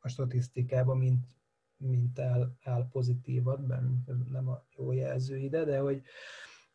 a 0.00 0.08
statisztikában, 0.08 0.98
mint, 0.98 1.24
mint 1.76 2.18
áll, 2.18 2.56
áll 2.64 2.88
pozitívat, 2.88 3.66
nem 4.30 4.48
a 4.48 4.64
jó 4.76 4.92
jelző 4.92 5.36
ide, 5.36 5.64
de 5.64 5.78
hogy, 5.78 6.02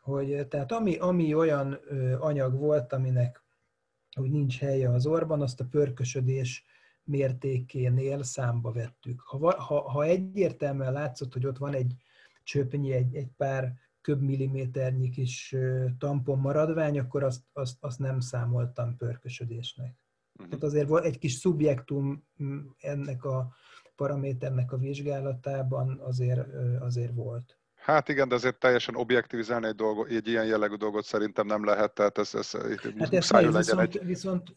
hogy 0.07 0.47
tehát 0.47 0.71
ami, 0.71 0.95
ami 0.95 1.33
olyan 1.33 1.79
anyag 2.19 2.59
volt, 2.59 2.93
aminek 2.93 3.45
hogy 4.15 4.31
nincs 4.31 4.59
helye 4.59 4.89
az 4.89 5.05
orban, 5.05 5.41
azt 5.41 5.59
a 5.59 5.65
pörkösödés 5.65 6.65
mértékénél 7.03 8.23
számba 8.23 8.71
vettük. 8.71 9.21
Ha, 9.21 9.61
ha, 9.61 9.89
ha 9.89 10.03
egyértelműen 10.03 10.93
látszott, 10.93 11.33
hogy 11.33 11.45
ott 11.45 11.57
van 11.57 11.73
egy 11.73 11.95
csöpnyi, 12.43 12.91
egy, 12.91 13.15
egy 13.15 13.29
pár 13.37 13.73
köbmilliméternyi 14.01 15.09
kis 15.09 15.55
tampon 15.97 16.39
maradvány, 16.39 16.99
akkor 16.99 17.23
azt, 17.23 17.43
azt, 17.53 17.77
azt 17.79 17.99
nem 17.99 18.19
számoltam 18.19 18.97
pörkösödésnek. 18.97 19.95
Uh-huh. 20.33 20.49
Tehát 20.49 20.63
azért 20.63 20.87
volt 20.87 21.05
egy 21.05 21.17
kis 21.17 21.33
szubjektum 21.33 22.23
ennek 22.77 23.23
a 23.23 23.55
paraméternek 23.95 24.71
a 24.71 24.77
vizsgálatában 24.77 25.99
azért, 25.99 26.47
azért 26.79 27.13
volt. 27.13 27.59
Hát 27.87 28.09
igen, 28.09 28.27
de 28.27 28.35
azért 28.35 28.59
teljesen 28.59 28.95
objektivizálni 28.95 29.67
egy, 29.67 29.75
dolgot, 29.75 30.09
egy 30.09 30.27
ilyen 30.27 30.45
jellegű 30.45 30.75
dolgot 30.75 31.05
szerintem 31.05 31.45
nem 31.45 31.65
lehet, 31.65 31.93
tehát 31.93 32.17
ez, 32.17 32.35
ez 32.35 32.51
hát 32.97 33.13
ez 33.13 33.29
legyen 33.31 33.51
viszont, 33.51 33.95
egy... 33.95 34.05
viszont 34.05 34.53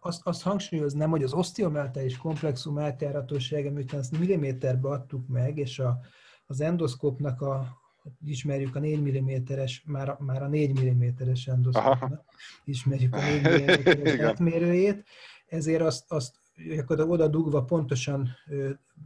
azt, 0.00 0.20
azt 0.24 0.42
hangsúlyoznám, 0.42 1.10
hogy 1.10 1.22
az 1.22 1.32
osztiomeltális 1.32 2.16
komplexum 2.16 2.78
átjáratósága, 2.78 3.70
miután 3.70 4.00
azt 4.00 4.18
milliméterbe 4.18 4.88
adtuk 4.88 5.28
meg, 5.28 5.58
és 5.58 5.78
a, 5.78 6.00
az 6.46 6.60
endoszkópnak 6.60 7.40
a, 7.40 7.66
ismerjük 8.24 8.76
a 8.76 8.80
4 8.80 9.00
mm-es, 9.00 9.82
már, 9.86 10.16
már 10.18 10.42
a 10.42 10.48
4 10.48 10.84
mm-es 10.84 11.46
endoszkópnak, 11.46 12.24
ismerjük 12.64 13.14
a 13.14 13.20
4 13.20 13.42
mm-es 14.00 14.18
átmérőjét, 14.18 15.04
ezért 15.46 15.82
azt, 15.82 16.12
azt 16.12 16.34
akkor 16.78 17.00
oda 17.00 17.28
dugva 17.28 17.64
pontosan 17.64 18.28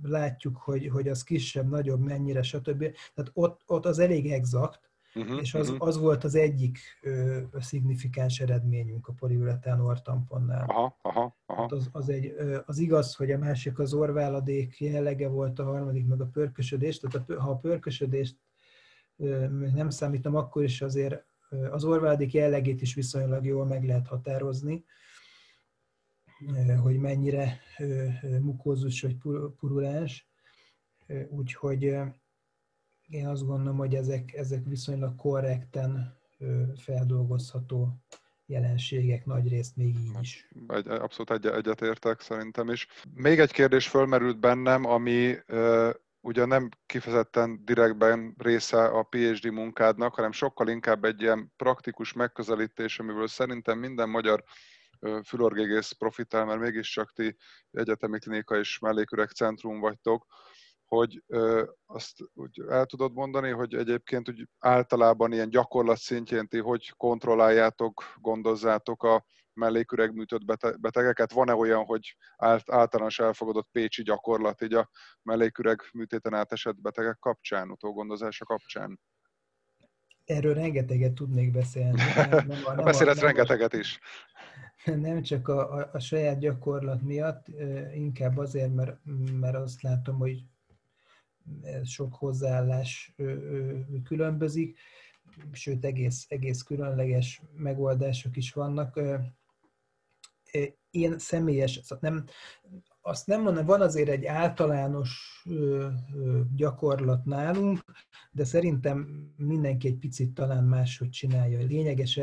látjuk, 0.09 0.57
hogy, 0.57 0.89
hogy 0.89 1.09
az 1.09 1.23
kisebb, 1.23 1.69
nagyobb, 1.69 2.01
mennyire, 2.01 2.43
stb. 2.43 2.79
Tehát 3.15 3.31
ott, 3.33 3.63
ott 3.67 3.87
az 3.87 3.99
elég 3.99 4.33
exakt, 4.33 4.91
uh-huh, 5.15 5.41
és 5.41 5.55
az, 5.55 5.69
uh-huh. 5.69 5.89
az 5.89 5.99
volt 5.99 6.25
az 6.25 6.35
egyik 6.35 6.79
ö, 7.03 7.41
szignifikáns 7.61 8.41
eredményünk 8.41 9.09
a 9.09 9.13
poliuretán 9.13 9.81
ortamponnál. 9.81 10.65
Aha, 10.69 10.99
aha, 11.03 11.37
aha. 11.47 11.61
Hát 11.61 11.73
az, 11.73 11.89
az, 11.93 12.09
egy, 12.09 12.35
ö, 12.37 12.59
az 12.67 12.79
igaz, 12.79 13.15
hogy 13.15 13.31
a 13.31 13.39
másik 13.39 13.79
az 13.79 13.95
orváladék 13.95 14.81
jellege 14.81 15.29
volt, 15.29 15.59
a 15.59 15.65
harmadik 15.65 16.07
meg 16.07 16.21
a 16.21 16.27
pörkösödés, 16.27 16.99
tehát 16.99 17.31
a, 17.31 17.41
ha 17.41 17.51
a 17.51 17.57
pörkösödést 17.57 18.37
ö, 19.17 19.47
nem 19.75 19.91
számítom, 19.91 20.35
akkor 20.35 20.63
is 20.63 20.83
azért 20.83 21.25
az 21.71 21.85
orváladék 21.85 22.33
jellegét 22.33 22.83
is 22.83 22.95
viszonylag 22.95 23.45
jól 23.45 23.67
meg 23.67 23.85
lehet 23.85 24.07
határozni, 24.07 24.85
hogy 26.83 26.99
mennyire 26.99 27.61
mukózus 28.41 29.03
vagy 29.03 29.17
purulás. 29.59 30.29
Úgyhogy 31.29 31.83
én 33.09 33.27
azt 33.27 33.47
gondolom, 33.47 33.77
hogy 33.77 33.95
ezek, 33.95 34.33
ezek 34.33 34.65
viszonylag 34.65 35.17
korrekten 35.17 36.19
feldolgozható 36.77 37.89
jelenségek 38.47 39.27
nagy 39.27 39.49
részt 39.49 39.77
még 39.77 39.95
így 39.99 40.21
is. 40.21 40.49
Egy, 40.69 40.89
abszolút 40.89 41.31
egy, 41.31 41.47
egyetértek 41.47 42.21
szerintem 42.21 42.69
is. 42.69 42.89
Még 43.15 43.39
egy 43.39 43.53
kérdés 43.53 43.89
fölmerült 43.89 44.41
bennem, 44.41 44.85
ami 44.85 45.37
ugye 46.21 46.45
nem 46.45 46.69
kifejezetten 46.87 47.65
direktben 47.65 48.35
része 48.39 48.85
a 48.85 49.03
PhD 49.03 49.53
munkádnak, 49.53 50.15
hanem 50.15 50.33
sokkal 50.33 50.69
inkább 50.69 51.05
egy 51.05 51.21
ilyen 51.21 51.53
praktikus 51.57 52.13
megközelítés, 52.13 52.99
amiből 52.99 53.27
szerintem 53.27 53.79
minden 53.79 54.09
magyar 54.09 54.45
fülorgégész 55.25 55.93
profitál, 55.93 56.45
mert 56.45 56.61
mégiscsak 56.61 57.13
ti 57.13 57.37
egyetemi 57.71 58.19
klinika 58.19 58.59
és 58.59 58.79
melléküreg 58.79 59.31
centrum 59.31 59.81
vagytok, 59.81 60.27
hogy 60.85 61.25
azt 61.87 62.13
úgy 62.35 62.61
el 62.69 62.87
tudod 62.87 63.13
mondani, 63.13 63.51
hogy 63.51 63.75
egyébként 63.75 64.29
úgy 64.29 64.49
általában 64.59 65.33
ilyen 65.33 65.49
gyakorlat 65.49 65.99
szintjén 65.99 66.49
ti 66.49 66.59
hogy 66.59 66.93
kontrolláljátok, 66.97 68.05
gondozzátok 68.21 69.03
a 69.03 69.25
melléküregműtött 69.53 70.45
betegeket? 70.81 71.33
Van-e 71.33 71.55
olyan, 71.55 71.85
hogy 71.85 72.17
általános 72.67 73.19
elfogadott 73.19 73.69
pécsi 73.73 74.03
gyakorlat 74.03 74.63
így 74.63 74.75
a 74.75 74.91
melléküreg 75.23 75.81
műtéten 75.93 76.35
átesett 76.35 76.81
betegek 76.81 77.19
kapcsán, 77.19 77.71
utógondozása 77.71 78.45
kapcsán? 78.45 79.01
Erről 80.25 80.55
rengeteget 80.55 81.13
tudnék 81.13 81.51
beszélni. 81.51 82.03
Nem, 82.15 82.29
nem, 82.31 82.47
nem 82.47 82.85
Beszélhetsz 82.85 83.21
rengeteget 83.21 83.73
is. 83.73 84.01
Nem 85.01 85.23
csak 85.23 85.49
a, 85.49 85.75
a, 85.75 85.91
a 85.93 85.99
saját 85.99 86.39
gyakorlat 86.39 87.03
miatt, 87.03 87.47
inkább 87.95 88.37
azért, 88.37 88.75
mert, 88.75 88.99
mert 89.41 89.57
azt 89.57 89.83
látom, 89.83 90.19
hogy 90.19 90.45
sok 91.85 92.15
hozzáállás 92.15 93.15
különbözik, 94.05 94.79
sőt 95.53 95.85
egész, 95.85 96.27
egész 96.29 96.63
különleges 96.63 97.43
megoldások 97.57 98.37
is 98.37 98.53
vannak. 98.53 99.01
Én 100.91 101.19
személyes, 101.19 101.81
nem, 102.01 102.25
azt 103.01 103.27
nem 103.27 103.43
mondom, 103.43 103.65
van 103.65 103.81
azért 103.81 104.09
egy 104.09 104.25
általános 104.25 105.43
gyakorlat 106.55 107.25
nálunk, 107.25 107.85
de 108.31 108.45
szerintem 108.45 109.29
mindenki 109.37 109.89
egy 109.89 109.99
picit 109.99 110.35
talán 110.35 110.65
máshogy 110.65 111.11
csinálja. 111.11 111.67
Lényeges 111.67 112.17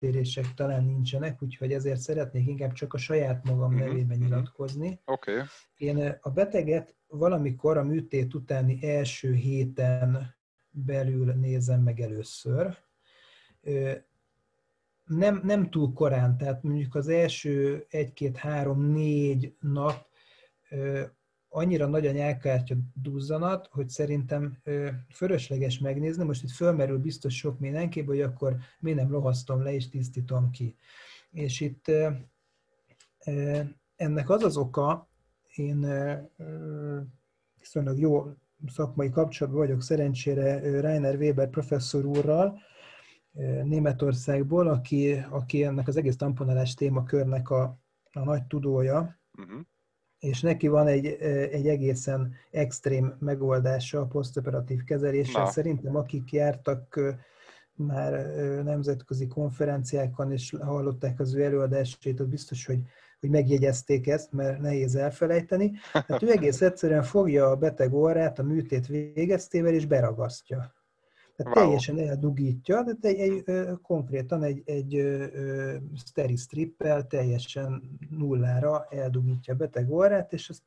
eltérések 0.00 0.54
talán 0.54 0.84
nincsenek, 0.84 1.42
úgyhogy 1.42 1.72
ezért 1.72 2.00
szeretnék 2.00 2.46
inkább 2.46 2.72
csak 2.72 2.94
a 2.94 2.98
saját 2.98 3.44
magam 3.44 3.74
uh-huh, 3.74 3.88
nevében 3.88 4.16
uh-huh. 4.16 4.24
nyilatkozni. 4.24 5.00
Okay. 5.04 5.42
Én 5.76 6.18
a 6.20 6.30
beteget 6.30 6.94
valamikor 7.06 7.76
a 7.76 7.82
műtét 7.82 8.34
utáni 8.34 8.78
első 8.82 9.32
héten 9.32 10.34
belül 10.70 11.32
nézem 11.32 11.82
meg 11.82 12.00
először. 12.00 12.76
Nem, 15.04 15.40
nem 15.44 15.70
túl 15.70 15.92
korán, 15.92 16.36
tehát 16.36 16.62
mondjuk 16.62 16.94
az 16.94 17.08
első 17.08 17.86
egy-két-három-négy 17.88 19.56
nap 19.60 20.06
annyira 21.56 21.86
nagy 21.86 22.06
a 22.06 22.12
nyelkártya 22.12 22.74
duzzanat, 22.94 23.68
hogy 23.70 23.88
szerintem 23.88 24.58
fölösleges 25.14 25.78
megnézni. 25.78 26.24
Most 26.24 26.42
itt 26.42 26.50
fölmerül 26.50 26.98
biztos 26.98 27.36
sok 27.36 27.58
mindenképp, 27.58 28.06
hogy 28.06 28.20
akkor 28.20 28.56
mi 28.80 28.92
nem 28.92 29.10
rohasztom 29.10 29.62
le 29.62 29.72
és 29.74 29.88
tisztítom 29.88 30.50
ki. 30.50 30.76
És 31.30 31.60
itt 31.60 31.90
ennek 33.96 34.30
az 34.30 34.42
az 34.42 34.56
oka, 34.56 35.08
én 35.54 35.86
viszonylag 37.58 37.98
jó 37.98 38.26
szakmai 38.66 39.10
kapcsolatban 39.10 39.62
vagyok 39.62 39.82
szerencsére 39.82 40.80
Rainer 40.80 41.16
Weber 41.16 41.50
professzor 41.50 42.04
úrral, 42.04 42.58
Németországból, 43.64 44.68
aki, 44.68 45.12
aki 45.30 45.64
ennek 45.64 45.88
az 45.88 45.96
egész 45.96 46.16
tamponálás 46.16 46.74
témakörnek 46.74 47.50
a, 47.50 47.78
a 48.12 48.20
nagy 48.20 48.44
tudója, 48.44 49.18
uh-huh. 49.38 49.60
És 50.18 50.40
neki 50.40 50.68
van 50.68 50.86
egy, 50.86 51.06
egy 51.52 51.68
egészen 51.68 52.34
extrém 52.50 53.16
megoldása 53.18 54.00
a 54.00 54.06
posztoperatív 54.06 54.84
kezelésre. 54.84 55.40
Na. 55.40 55.46
Szerintem 55.46 55.96
akik 55.96 56.32
jártak 56.32 57.00
már 57.74 58.26
nemzetközi 58.64 59.26
konferenciákon, 59.26 60.32
és 60.32 60.54
hallották 60.60 61.20
az 61.20 61.34
ő 61.34 61.44
előadásait, 61.44 62.20
ott 62.20 62.28
biztos, 62.28 62.66
hogy 62.66 62.80
hogy 63.20 63.30
megjegyezték 63.30 64.06
ezt, 64.06 64.32
mert 64.32 64.60
nehéz 64.60 64.94
elfelejteni. 64.94 65.72
Hát 65.92 66.22
ő 66.22 66.30
egész 66.30 66.60
egyszerűen 66.60 67.02
fogja 67.02 67.46
a 67.46 67.56
beteg 67.56 67.94
orrát 67.94 68.38
a 68.38 68.42
műtét 68.42 68.86
végeztével, 68.86 69.74
és 69.74 69.86
beragasztja. 69.86 70.74
Tehát 71.36 71.56
wow. 71.56 71.64
teljesen 71.64 71.98
eldugítja, 71.98 72.82
de 72.82 73.08
egy, 73.08 73.18
egy, 73.18 73.44
konkrétan 73.82 74.42
egy, 74.42 74.62
egy 74.64 75.18
steri 75.94 76.36
strippel 76.36 77.06
teljesen 77.06 77.98
nullára 78.10 78.86
eldugítja 78.90 79.54
a 79.54 79.56
beteg 79.56 79.90
orrát, 79.90 80.32
és 80.32 80.48
azt 80.48 80.62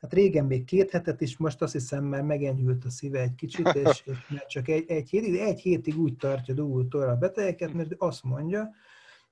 Hát 0.00 0.12
régen 0.12 0.44
még 0.44 0.64
két 0.64 0.90
hetet 0.90 1.20
is, 1.20 1.36
most 1.36 1.62
azt 1.62 1.72
hiszem 1.72 2.04
már 2.04 2.22
megenyhült 2.22 2.84
a 2.84 2.90
szíve 2.90 3.20
egy 3.20 3.34
kicsit, 3.34 3.74
és, 3.74 4.02
és 4.06 4.28
mert 4.28 4.48
csak 4.48 4.68
egy, 4.68 4.90
egy, 4.90 5.10
hétig, 5.10 5.34
egy 5.34 5.60
hétig 5.60 5.98
úgy 5.98 6.16
tartja 6.16 6.54
dugult 6.54 6.94
a 6.94 7.16
betegeket, 7.16 7.72
mert 7.72 7.94
azt 7.98 8.24
mondja, 8.24 8.70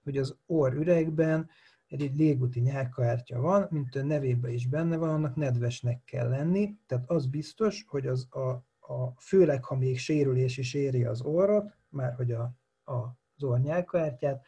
hogy 0.03 0.16
az 0.16 0.37
orr 0.46 0.72
üregben 0.72 1.51
egy 1.88 2.16
légúti 2.16 2.61
nyálkahártya 2.61 3.40
van, 3.40 3.66
mint 3.70 3.94
a 3.94 4.03
nevében 4.03 4.51
is 4.51 4.66
benne 4.66 4.96
van, 4.96 5.09
annak 5.09 5.37
nedvesnek 5.37 6.05
kell 6.05 6.29
lenni, 6.29 6.77
tehát 6.87 7.11
az 7.11 7.27
biztos, 7.27 7.85
hogy 7.88 8.07
az 8.07 8.27
a, 8.31 8.64
a 8.88 9.20
főleg, 9.20 9.64
ha 9.64 9.77
még 9.77 9.99
sérülés 9.99 10.57
is 10.57 10.75
éri 10.75 11.05
az 11.05 11.22
orrot, 11.22 11.77
már 11.88 12.14
hogy 12.14 12.33
a, 12.33 12.53
a, 12.85 12.94
az 13.37 13.42
orr 13.42 13.59
nyálkahártyát, 13.59 14.44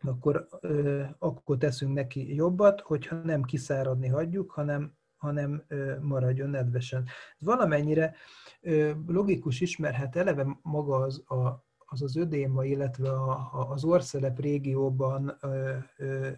akkor, 0.00 0.48
ö, 0.60 1.02
akkor 1.18 1.58
teszünk 1.58 1.94
neki 1.94 2.34
jobbat, 2.34 2.80
hogyha 2.80 3.16
nem 3.16 3.42
kiszáradni 3.42 4.08
hagyjuk, 4.08 4.50
hanem, 4.50 4.96
hanem 5.16 5.64
ö, 5.68 6.00
maradjon 6.00 6.50
nedvesen. 6.50 7.04
Ez 7.38 7.46
valamennyire 7.46 8.14
ö, 8.60 8.92
logikus 9.06 9.60
is, 9.60 9.76
mert 9.76 9.94
hát 9.94 10.16
eleve 10.16 10.58
maga 10.62 10.96
az 10.96 11.30
a, 11.30 11.64
az 11.78 12.02
az 12.02 12.16
ödéma, 12.16 12.64
illetve 12.64 13.10
a, 13.10 13.30
a, 13.30 13.70
az 13.70 13.84
orszelep 13.84 14.40
régióban 14.40 15.36
ö, 15.40 15.76
ö, 15.96 16.30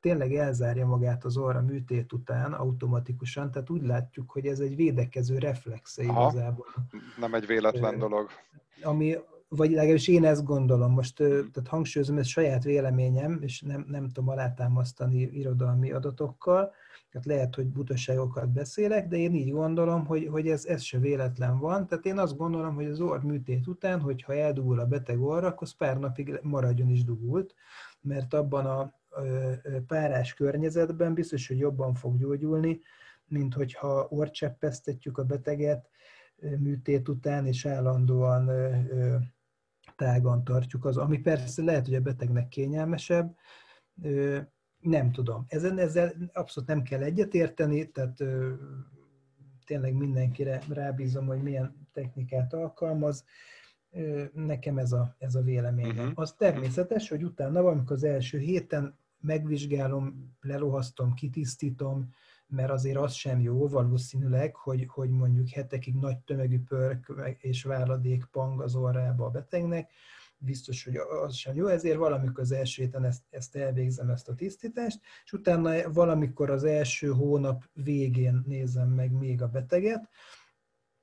tényleg 0.00 0.34
elzárja 0.34 0.86
magát 0.86 1.24
az 1.24 1.36
orra 1.36 1.62
műtét 1.62 2.12
után 2.12 2.52
automatikusan, 2.52 3.50
tehát 3.50 3.70
úgy 3.70 3.82
látjuk, 3.82 4.30
hogy 4.30 4.46
ez 4.46 4.60
egy 4.60 4.76
védekező 4.76 5.38
reflexe 5.38 6.02
Aha, 6.08 6.28
igazából. 6.28 6.66
Nem 7.18 7.34
egy 7.34 7.46
véletlen 7.46 7.98
dolog. 7.98 8.30
Ami, 8.82 9.16
vagy 9.48 9.70
legalábbis 9.70 10.08
én 10.08 10.24
ezt 10.24 10.44
gondolom, 10.44 10.92
most 10.92 11.16
tehát 11.16 11.68
hangsúlyozom, 11.68 12.18
ez 12.18 12.26
saját 12.26 12.64
véleményem, 12.64 13.38
és 13.42 13.60
nem, 13.60 13.84
nem 13.88 14.08
tudom 14.08 14.28
alátámasztani 14.28 15.20
irodalmi 15.20 15.90
adatokkal, 15.92 16.72
tehát 17.10 17.26
lehet, 17.26 17.54
hogy 17.54 17.66
butaságokat 17.66 18.52
beszélek, 18.52 19.08
de 19.08 19.16
én 19.16 19.34
így 19.34 19.50
gondolom, 19.50 20.06
hogy, 20.06 20.28
hogy 20.30 20.48
ez, 20.48 20.64
ez 20.64 20.82
se 20.82 20.98
véletlen 20.98 21.58
van. 21.58 21.86
Tehát 21.86 22.06
én 22.06 22.18
azt 22.18 22.36
gondolom, 22.36 22.74
hogy 22.74 22.86
az 22.86 23.00
orr 23.00 23.22
műtét 23.22 23.66
után, 23.66 24.00
hogyha 24.00 24.34
eldugul 24.34 24.80
a 24.80 24.86
beteg 24.86 25.22
orra, 25.22 25.46
akkor 25.46 25.68
pár 25.78 25.98
napig 25.98 26.38
maradjon 26.42 26.88
is 26.88 27.04
dugult, 27.04 27.54
mert 28.00 28.34
abban 28.34 28.66
a 28.66 28.97
párás 29.86 30.34
környezetben 30.34 31.14
biztos, 31.14 31.48
hogy 31.48 31.58
jobban 31.58 31.94
fog 31.94 32.18
gyógyulni, 32.18 32.80
mint 33.26 33.54
hogyha 33.54 34.06
orcseppesztetjük 34.10 35.18
a 35.18 35.24
beteget 35.24 35.88
műtét 36.58 37.08
után, 37.08 37.46
és 37.46 37.66
állandóan 37.66 38.50
tágan 39.96 40.44
tartjuk 40.44 40.84
az, 40.84 40.96
ami 40.96 41.18
persze 41.18 41.62
lehet, 41.62 41.84
hogy 41.84 41.94
a 41.94 42.00
betegnek 42.00 42.48
kényelmesebb, 42.48 43.36
nem 44.80 45.12
tudom. 45.12 45.44
Ezen, 45.48 45.78
ezzel 45.78 46.12
abszolút 46.32 46.68
nem 46.68 46.82
kell 46.82 47.02
egyetérteni, 47.02 47.90
tehát 47.90 48.24
tényleg 49.66 49.94
mindenkire 49.94 50.60
rábízom, 50.68 51.26
hogy 51.26 51.42
milyen 51.42 51.88
technikát 51.92 52.52
alkalmaz. 52.52 53.24
Nekem 54.32 54.78
ez 54.78 54.92
a, 54.92 55.16
ez 55.18 55.34
a 55.34 55.42
véleményem. 55.42 55.96
Uh-huh. 55.96 56.12
Az 56.14 56.32
természetes, 56.32 57.08
hogy 57.08 57.24
utána, 57.24 57.60
amikor 57.60 57.96
az 57.96 58.04
első 58.04 58.38
héten 58.38 58.98
megvizsgálom, 59.20 60.36
lelohasztom, 60.40 61.14
kitisztítom, 61.14 62.10
mert 62.46 62.70
azért 62.70 62.96
az 62.96 63.12
sem 63.12 63.40
jó 63.40 63.68
valószínűleg, 63.68 64.54
hogy, 64.56 64.86
hogy 64.88 65.10
mondjuk 65.10 65.48
hetekig 65.48 65.94
nagy 65.94 66.18
tömegű 66.18 66.60
pörk 66.60 67.12
és 67.38 67.62
váladék 67.62 68.24
pang 68.24 68.60
az 68.60 68.74
orrába 68.74 69.24
a 69.24 69.30
betegnek, 69.30 69.90
biztos, 70.38 70.84
hogy 70.84 70.96
az 70.96 71.34
sem 71.34 71.54
jó, 71.56 71.66
ezért 71.66 71.96
valamikor 71.96 72.40
az 72.40 72.52
első 72.52 72.82
héten 72.82 73.04
ezt, 73.04 73.22
ezt 73.30 73.56
elvégzem, 73.56 74.10
ezt 74.10 74.28
a 74.28 74.34
tisztítást, 74.34 75.00
és 75.24 75.32
utána 75.32 75.92
valamikor 75.92 76.50
az 76.50 76.64
első 76.64 77.08
hónap 77.08 77.64
végén 77.72 78.42
nézem 78.46 78.88
meg 78.88 79.12
még 79.12 79.42
a 79.42 79.48
beteget, 79.48 80.08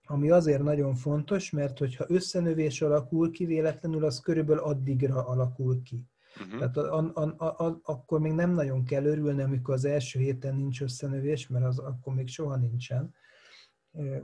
ami 0.07 0.29
azért 0.29 0.63
nagyon 0.63 0.95
fontos, 0.95 1.49
mert 1.49 1.77
hogyha 1.77 2.05
összenövés 2.07 2.81
alakul 2.81 3.31
ki 3.31 3.45
véletlenül, 3.45 4.05
az 4.05 4.19
körülbelül 4.19 4.63
addigra 4.63 5.27
alakul 5.27 5.81
ki. 5.81 6.03
Uh-huh. 6.39 6.59
Tehát 6.59 6.77
a, 6.77 7.11
a, 7.13 7.35
a, 7.37 7.65
a, 7.65 7.79
akkor 7.83 8.19
még 8.19 8.31
nem 8.31 8.51
nagyon 8.51 8.83
kell 8.83 9.05
örülni, 9.05 9.41
amikor 9.41 9.73
az 9.73 9.85
első 9.85 10.19
héten 10.19 10.55
nincs 10.55 10.81
összenövés, 10.81 11.47
mert 11.47 11.65
az 11.65 11.79
akkor 11.79 12.13
még 12.13 12.27
soha 12.27 12.55
nincsen. 12.55 13.13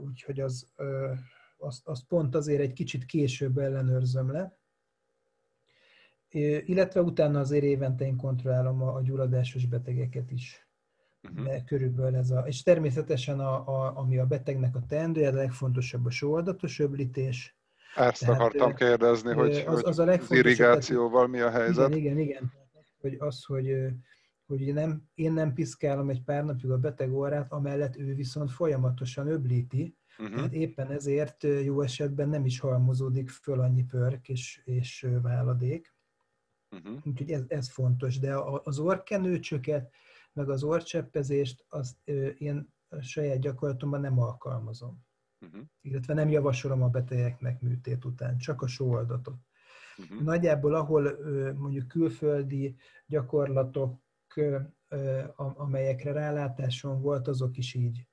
Úgyhogy 0.04 0.40
az, 0.40 0.68
az, 1.56 1.80
az 1.84 2.06
pont 2.06 2.34
azért 2.34 2.60
egy 2.60 2.72
kicsit 2.72 3.04
később 3.04 3.58
ellenőrzöm 3.58 4.30
le. 4.30 4.56
Illetve 6.64 7.02
utána 7.02 7.40
azért 7.40 7.64
évente 7.64 8.04
én 8.04 8.16
kontrollálom 8.16 8.82
a, 8.82 8.94
a 8.94 9.02
gyulladásos 9.02 9.66
betegeket 9.66 10.30
is. 10.30 10.68
Uh-huh. 11.22 11.44
De 11.44 11.64
körülbelül 11.64 12.16
ez 12.16 12.30
a... 12.30 12.40
És 12.40 12.62
természetesen, 12.62 13.40
a, 13.40 13.68
a, 13.68 13.96
ami 13.96 14.18
a 14.18 14.26
betegnek 14.26 14.76
a 14.76 14.84
teendője, 14.86 15.28
a 15.28 15.32
legfontosabb 15.32 16.06
a 16.06 16.10
sóoldatos 16.10 16.78
öblítés, 16.78 17.56
ezt 17.94 18.20
Tehát, 18.20 18.40
akartam 18.40 18.74
kérdezni, 18.74 19.32
hogy 19.32 19.64
az, 19.66 19.84
az, 19.84 19.98
a 19.98 20.06
az 20.06 20.30
irrigációval 20.30 21.26
mi 21.26 21.40
a 21.40 21.50
helyzet. 21.50 21.94
Igen, 21.94 22.18
igen, 22.18 22.18
igen. 22.18 22.52
hogy, 23.00 23.16
az, 23.18 23.44
hogy, 23.44 23.74
hogy 24.46 24.74
nem, 24.74 25.02
én 25.14 25.32
nem 25.32 25.52
piszkálom 25.52 26.10
egy 26.10 26.22
pár 26.22 26.44
napig 26.44 26.70
a 26.70 26.78
beteg 26.78 27.12
orrát, 27.14 27.52
amellett 27.52 27.96
ő 27.96 28.14
viszont 28.14 28.50
folyamatosan 28.50 29.26
öblíti, 29.26 29.96
uh-huh. 30.18 30.34
tehát 30.34 30.52
éppen 30.52 30.90
ezért 30.90 31.42
jó 31.42 31.80
esetben 31.80 32.28
nem 32.28 32.44
is 32.44 32.60
halmozódik 32.60 33.30
föl 33.30 33.60
annyi 33.60 33.84
pörk 33.84 34.28
és, 34.28 34.60
és 34.64 35.06
váladék. 35.22 35.94
Uh-huh. 36.70 37.00
Úgyhogy 37.04 37.30
ez, 37.30 37.44
ez 37.48 37.70
fontos, 37.70 38.18
de 38.18 38.34
az 38.62 38.78
orkenőcsöket, 38.78 39.92
meg 40.32 40.48
az 40.48 40.62
orcseppezést, 40.62 41.64
azt 41.68 41.96
én 42.38 42.72
a 42.88 43.00
saját 43.00 43.38
gyakorlatomban 43.38 44.00
nem 44.00 44.18
alkalmazom. 44.18 45.04
Uh-huh. 45.42 45.62
Illetve 45.80 46.14
nem 46.14 46.28
javasolom 46.28 46.82
a 46.82 46.88
betegeknek 46.88 47.60
műtét 47.60 48.04
után, 48.04 48.38
csak 48.38 48.62
a 48.62 48.66
sóoldatot. 48.66 49.38
Uh-huh. 49.96 50.22
Nagyjából, 50.22 50.74
ahol 50.74 51.16
mondjuk 51.56 51.88
külföldi 51.88 52.76
gyakorlatok, 53.06 54.00
amelyekre 55.34 56.12
rálátáson 56.12 57.00
volt, 57.00 57.28
azok 57.28 57.56
is 57.56 57.74
így 57.74 58.06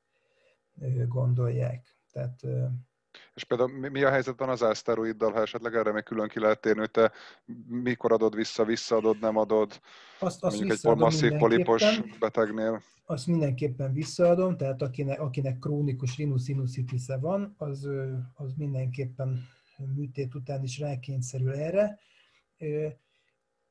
gondolják. 1.08 1.98
Tehát 2.12 2.46
és 3.34 3.44
például 3.44 3.90
mi 3.90 4.04
a 4.04 4.10
helyzet 4.10 4.40
van 4.40 4.50
az 4.50 4.64
eszteroiddal, 4.64 5.32
ha 5.32 5.42
esetleg 5.42 5.76
erre 5.76 5.92
még 5.92 6.04
külön 6.04 6.28
ki 6.28 6.40
lehet 6.40 6.60
térni, 6.60 6.80
hogy 6.80 6.92
te 6.92 7.12
mikor 7.68 8.12
adod 8.12 8.36
vissza, 8.36 8.66
visszaadod, 8.66 9.20
nem 9.20 9.38
adod? 9.38 9.80
Azt, 10.20 10.44
azt 10.44 10.58
mondjuk 10.58 10.80
egy 10.84 10.98
masszív 10.98 11.32
polipos 11.38 12.02
betegnél. 12.20 12.82
Azt 13.06 13.28
mindenképpen 13.28 13.94
visszaadom, 13.94 14.58
tehát 14.58 14.82
akinek, 14.82 15.20
akinek 15.20 15.60
krónikus 15.60 16.18
rhinosinusitis 16.18 17.06
van, 17.20 17.56
az, 17.58 17.90
az 18.34 18.54
mindenképpen 18.58 19.48
műtét 19.96 20.36
után 20.36 20.64
is 20.64 20.80
rákényszerül 20.80 21.54
erre. 21.54 22.00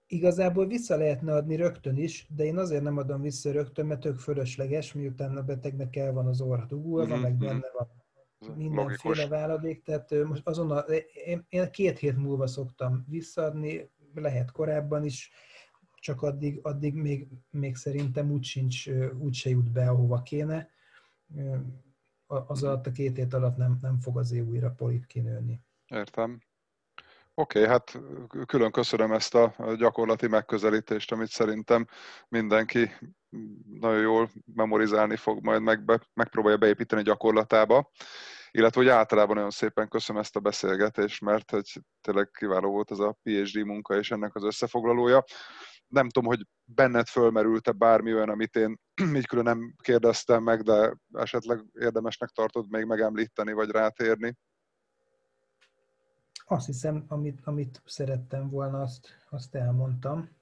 Igazából 0.07 0.66
vissza 0.66 0.97
lehetne 0.97 1.35
adni 1.35 1.57
rögtön 1.57 1.97
is, 1.97 2.27
de 2.29 2.44
én 2.44 2.57
azért 2.57 2.83
nem 2.83 2.97
adom 2.97 3.21
vissza 3.21 3.53
rögtön, 3.53 3.87
mert 3.87 4.01
tök 4.01 4.18
fölösleges, 4.18 4.92
miután 4.92 5.37
a 5.37 5.42
betegnek 5.42 5.97
el 5.97 6.12
van 6.12 6.27
az 6.27 6.40
orra 6.40 6.64
dugulva, 6.64 7.14
mm-hmm. 7.14 7.23
meg 7.23 7.33
mhm. 7.33 7.44
benne 7.44 7.71
van 7.79 7.98
mindenféle 8.57 9.29
váladék, 9.29 9.83
tehát 9.83 10.11
most 10.24 10.46
azonnal, 10.46 10.79
én, 11.24 11.46
én 11.48 11.70
két 11.70 11.98
hét 11.98 12.16
múlva 12.16 12.46
szoktam 12.46 13.05
visszaadni, 13.09 13.90
lehet 14.14 14.51
korábban 14.51 15.05
is, 15.05 15.31
csak 16.01 16.22
addig, 16.22 16.59
addig 16.62 16.94
még, 16.94 17.29
még 17.51 17.77
szerintem 17.77 18.31
úgy 18.31 18.44
sincs, 18.44 18.88
úgy 19.18 19.35
se 19.35 19.51
jut 19.51 19.72
be, 19.72 19.88
ahova 19.88 20.22
kéne. 20.22 20.70
Az 22.27 22.62
alatt 22.62 22.87
a 22.87 22.90
két 22.90 23.16
hét 23.16 23.35
alatt 23.35 23.57
nem, 23.57 23.79
nem 23.81 24.01
fog 24.01 24.18
azért 24.18 24.46
újra 24.46 24.70
polip 24.70 25.07
kinőni. 25.07 25.61
Értem. 25.87 26.40
Oké, 27.35 27.59
okay, 27.59 27.70
hát 27.70 28.01
külön 28.46 28.70
köszönöm 28.70 29.12
ezt 29.12 29.35
a 29.35 29.55
gyakorlati 29.79 30.29
megközelítést, 30.29 31.12
amit 31.12 31.29
szerintem 31.29 31.87
mindenki 32.29 32.90
nagyon 33.81 34.01
jól 34.01 34.31
memorizálni 34.55 35.17
fog, 35.17 35.45
majd 35.45 35.62
meg, 35.62 35.81
megpróbálja 36.14 36.59
beépíteni 36.59 37.03
gyakorlatába. 37.03 37.91
Illetve, 38.51 38.81
hogy 38.81 38.91
általában 38.91 39.35
nagyon 39.35 39.51
szépen 39.51 39.88
köszönöm 39.88 40.23
ezt 40.23 40.37
a 40.37 40.41
beszélgetést, 40.41 41.21
mert 41.21 41.51
hogy 41.51 41.83
tényleg 42.01 42.31
kiváló 42.31 42.71
volt 42.71 42.91
ez 42.91 42.99
a 42.99 43.17
PhD 43.23 43.64
munka 43.64 43.97
és 43.97 44.11
ennek 44.11 44.35
az 44.35 44.45
összefoglalója. 44.45 45.25
Nem 45.87 46.09
tudom, 46.09 46.29
hogy 46.29 46.47
benned 46.64 47.07
fölmerült-e 47.07 47.73
bármi 47.73 48.14
olyan, 48.14 48.29
amit 48.29 48.57
én 48.57 48.79
így 49.17 49.27
külön 49.27 49.45
nem 49.45 49.75
kérdeztem 49.83 50.43
meg, 50.43 50.62
de 50.62 50.95
esetleg 51.12 51.64
érdemesnek 51.73 52.29
tartod 52.29 52.71
még 52.71 52.85
megemlíteni, 52.85 53.53
vagy 53.53 53.71
rátérni? 53.71 54.37
Azt 56.47 56.67
hiszem, 56.67 57.05
amit, 57.09 57.41
amit 57.45 57.83
szerettem 57.85 58.51
volna, 58.51 58.81
azt, 58.81 59.09
azt 59.31 59.55
elmondtam. 59.55 60.38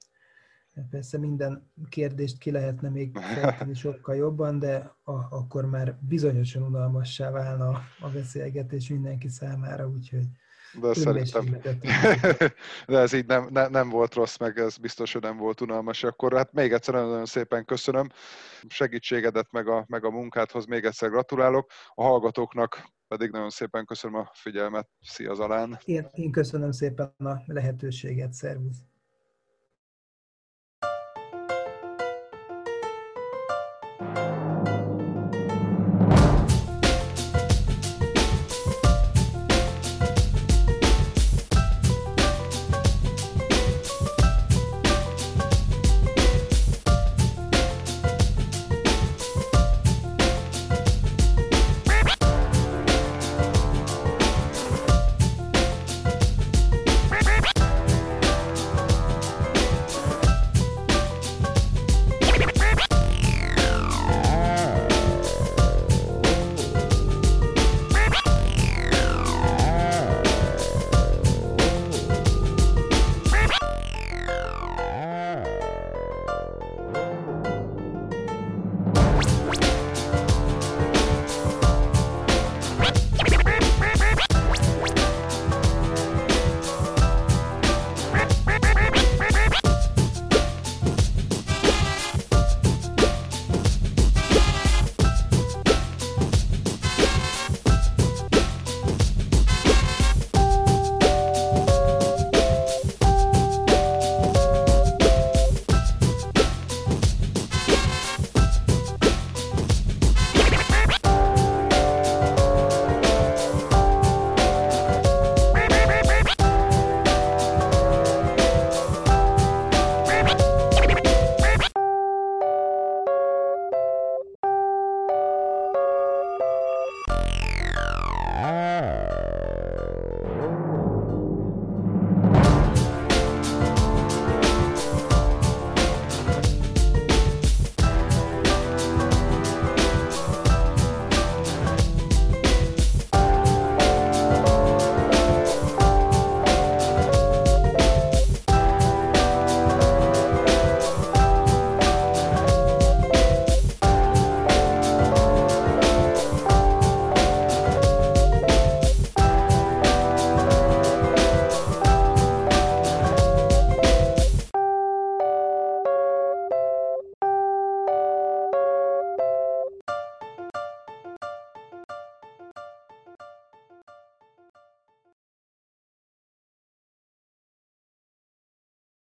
Persze 0.89 1.17
minden 1.17 1.71
kérdést 1.89 2.37
ki 2.37 2.51
lehetne 2.51 2.89
még 2.89 3.17
fejteni 3.17 3.73
sokkal 3.85 4.15
jobban, 4.15 4.59
de 4.59 4.95
a, 5.03 5.11
akkor 5.11 5.65
már 5.65 5.97
bizonyosan 5.99 6.61
unalmassá 6.61 7.31
válna 7.31 7.67
a 7.99 8.09
beszélgetés 8.13 8.89
mindenki 8.89 9.27
számára, 9.27 9.87
úgyhogy 9.87 10.25
de 10.79 10.93
szerintem, 10.93 11.45
de 12.87 12.97
ez 12.97 13.13
így 13.13 13.25
nem, 13.25 13.47
ne, 13.51 13.67
nem 13.67 13.89
volt 13.89 14.13
rossz, 14.13 14.37
meg 14.37 14.57
ez 14.59 14.77
biztos, 14.77 15.13
hogy 15.13 15.21
nem 15.21 15.37
volt 15.37 15.61
unalmas. 15.61 16.03
Akkor 16.03 16.33
hát 16.33 16.53
még 16.53 16.73
egyszer 16.73 16.93
nagyon 16.93 17.25
szépen 17.25 17.65
köszönöm 17.65 18.07
segítségedet, 18.67 19.51
meg 19.51 19.67
a, 19.67 19.85
meg 19.87 20.05
a 20.05 20.09
munkádhoz, 20.09 20.65
még 20.65 20.85
egyszer 20.85 21.09
gratulálok. 21.09 21.71
A 21.93 22.03
hallgatóknak 22.03 22.95
pedig 23.07 23.31
nagyon 23.31 23.49
szépen 23.49 23.85
köszönöm 23.85 24.19
a 24.19 24.29
figyelmet. 24.33 24.89
Szia 25.01 25.33
Zalán! 25.33 25.79
Én, 25.85 26.07
én 26.13 26.31
köszönöm 26.31 26.71
szépen 26.71 27.13
a 27.17 27.41
lehetőséget, 27.45 28.33
szervusz! 28.33 28.77